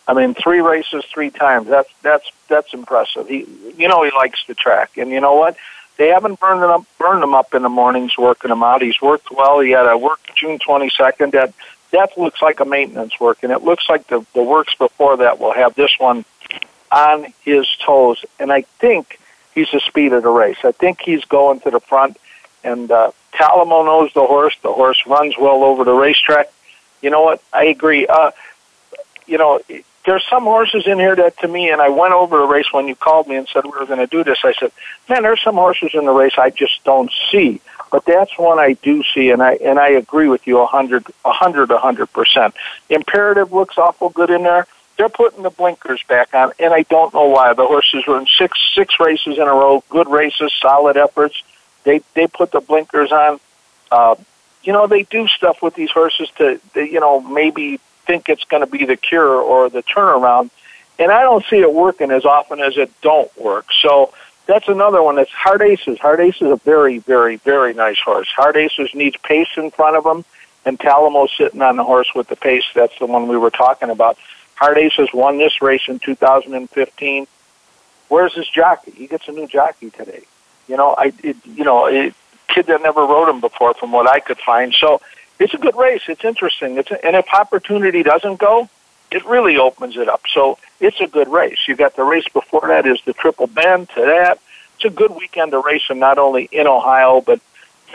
[0.07, 1.67] I mean, three races, three times.
[1.67, 3.27] That's that's that's impressive.
[3.27, 3.45] He,
[3.77, 5.55] you know, he likes the track, and you know what?
[5.97, 8.81] They haven't burned him up, burned him up in the mornings working him out.
[8.81, 9.59] He's worked well.
[9.59, 11.33] He had a work June twenty second.
[11.33, 11.53] That
[11.91, 15.39] that looks like a maintenance work, and it looks like the the works before that
[15.39, 16.25] will have this one
[16.91, 18.23] on his toes.
[18.39, 19.19] And I think
[19.53, 20.57] he's the speed of the race.
[20.63, 22.17] I think he's going to the front.
[22.63, 24.55] And uh, Talamo knows the horse.
[24.61, 26.51] The horse runs well over the racetrack.
[27.01, 27.41] You know what?
[27.51, 28.05] I agree.
[28.07, 28.31] Uh,
[29.25, 29.61] you know,
[30.05, 32.87] there's some horses in here that to me, and I went over a race when
[32.87, 34.39] you called me and said we were going to do this.
[34.43, 34.71] I said,
[35.07, 38.73] man, there's some horses in the race I just don't see, but that's one I
[38.73, 42.07] do see, and I and I agree with you a hundred, a hundred, a hundred
[42.07, 42.55] percent.
[42.89, 44.65] Imperative looks awful good in there.
[44.97, 47.53] They're putting the blinkers back on, and I don't know why.
[47.53, 51.41] The horses were in six six races in a row, good races, solid efforts.
[51.83, 53.39] They they put the blinkers on.
[53.91, 54.15] Uh,
[54.63, 57.79] you know, they do stuff with these horses to, to you know, maybe
[58.11, 60.49] think it's going to be the cure or the turnaround.
[60.99, 63.67] And I don't see it working as often as it don't work.
[63.81, 64.13] So
[64.47, 65.15] that's another one.
[65.15, 65.97] That's Hard Aces.
[65.99, 68.27] Hard Aces is a very, very, very nice horse.
[68.35, 70.25] Hard Aces needs pace in front of him,
[70.65, 72.65] and Talamo sitting on the horse with the pace.
[72.75, 74.17] That's the one we were talking about.
[74.55, 77.27] Hard Aces won this race in 2015.
[78.09, 78.91] Where's his jockey?
[78.91, 80.23] He gets a new jockey today.
[80.67, 82.11] You know, I, it, you know, a
[82.49, 84.73] kid that never rode him before, from what I could find.
[84.73, 85.01] So
[85.41, 86.03] it's a good race.
[86.07, 86.77] It's interesting.
[86.77, 88.69] It's a, and if opportunity doesn't go,
[89.11, 90.21] it really opens it up.
[90.33, 91.57] So it's a good race.
[91.67, 94.39] You got the race before that is the Triple Bend to that.
[94.75, 97.41] It's a good weekend of racing, not only in Ohio, but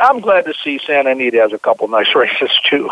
[0.01, 2.90] I'm glad to see Santa Anita has a couple nice races too.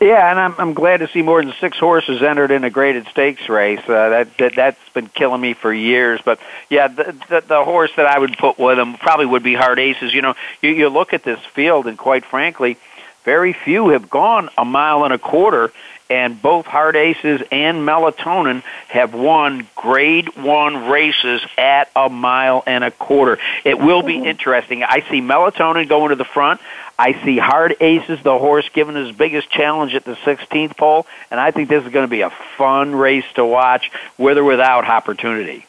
[0.00, 3.06] yeah, and I'm I'm glad to see more than six horses entered in a graded
[3.08, 3.80] stakes race.
[3.80, 6.20] Uh, that, that that's been killing me for years.
[6.22, 9.54] But yeah, the, the the horse that I would put with him probably would be
[9.54, 10.12] Hard Aces.
[10.12, 12.76] You know, you you look at this field, and quite frankly,
[13.24, 15.72] very few have gone a mile and a quarter,
[16.08, 22.82] and both Hard Aces and Melatonin have won Grade One races at a mile and
[22.82, 23.38] a quarter.
[23.64, 24.82] It will be interesting.
[24.82, 26.60] I see Melatonin going to the front.
[26.98, 31.40] I see Hard Aces, the horse, given his biggest challenge at the 16th pole, and
[31.40, 34.86] I think this is going to be a fun race to watch, with or without
[34.86, 35.64] opportunity.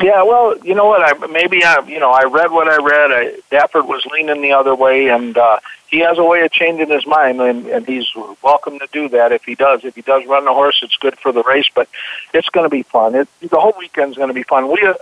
[0.00, 1.02] Yeah, well, you know what?
[1.02, 3.12] I maybe I, you know, I read what I read.
[3.12, 5.58] I, Baffert was leaning the other way, and uh,
[5.88, 8.06] he has a way of changing his mind, and, and he's
[8.42, 9.84] welcome to do that if he does.
[9.84, 11.88] If he does run the horse, it's good for the race, but
[12.34, 13.14] it's going to be fun.
[13.14, 14.70] It, the whole weekend's going to be fun.
[14.70, 14.94] We, uh,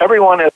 [0.00, 0.54] everyone at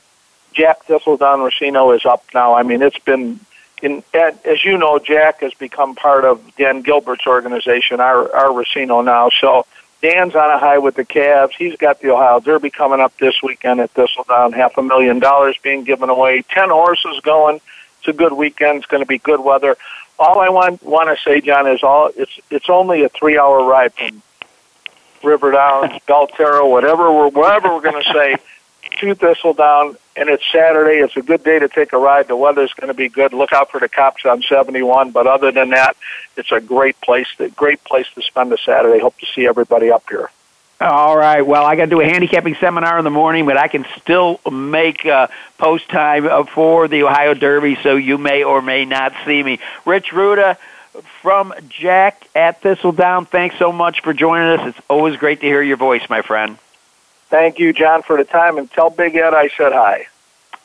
[0.52, 2.54] Jack Thistledown Racino is up now.
[2.54, 3.40] I mean, it's been
[3.82, 9.04] in, as you know, Jack has become part of Dan Gilbert's organization, our our Racino
[9.04, 9.28] now.
[9.40, 9.66] So
[10.02, 11.52] Dan's on a high with the Cavs.
[11.56, 14.52] He's got the Ohio Derby coming up this weekend at Thistledown.
[14.52, 16.42] Half a million dollars being given away.
[16.48, 17.60] Ten horses going.
[18.06, 18.78] It's a good weekend.
[18.78, 19.76] It's going to be good weather.
[20.16, 23.64] All I want want to say, John, is all it's it's only a three hour
[23.64, 24.22] ride from
[25.24, 28.36] River Downs, Belterra, whatever we're wherever we're going to say
[29.00, 30.98] to Thistledown, and it's Saturday.
[30.98, 32.28] It's a good day to take a ride.
[32.28, 33.32] The weather's going to be good.
[33.32, 35.10] Look out for the cops on 71.
[35.10, 35.96] But other than that,
[36.36, 37.26] it's a great place.
[37.38, 39.00] To, great place to spend a Saturday.
[39.00, 40.30] Hope to see everybody up here.
[40.78, 41.40] All right.
[41.40, 44.40] Well, I got to do a handicapping seminar in the morning, but I can still
[44.50, 49.42] make uh, post time for the Ohio Derby, so you may or may not see
[49.42, 49.58] me.
[49.86, 50.58] Rich Ruda
[51.22, 53.26] from Jack at Thistledown.
[53.26, 54.74] Thanks so much for joining us.
[54.74, 56.58] It's always great to hear your voice, my friend.
[57.28, 60.06] Thank you, John, for the time, and tell Big Ed I said hi.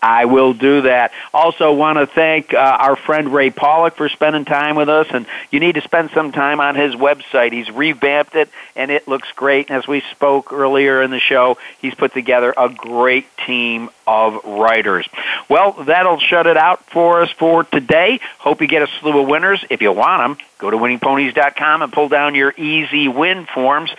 [0.01, 1.11] I will do that.
[1.33, 5.27] Also, want to thank uh, our friend Ray Paulick for spending time with us, and
[5.51, 7.51] you need to spend some time on his website.
[7.51, 9.69] He's revamped it, and it looks great.
[9.69, 14.43] And as we spoke earlier in the show, he's put together a great team of
[14.45, 15.07] writers.
[15.49, 18.19] Well, that'll shut it out for us for today.
[18.39, 19.63] Hope you get a slew of winners.
[19.69, 23.91] If you want them, go to winningponies.com and pull down your easy win forms.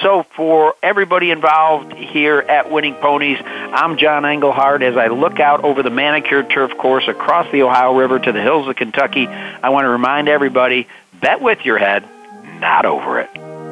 [0.00, 4.82] So, for everybody involved here at Winning Ponies, I'm John Engelhard.
[4.82, 8.42] As I look out over the manicured turf course across the Ohio River to the
[8.42, 10.88] hills of Kentucky, I want to remind everybody
[11.20, 12.04] bet with your head,
[12.60, 13.47] not over it.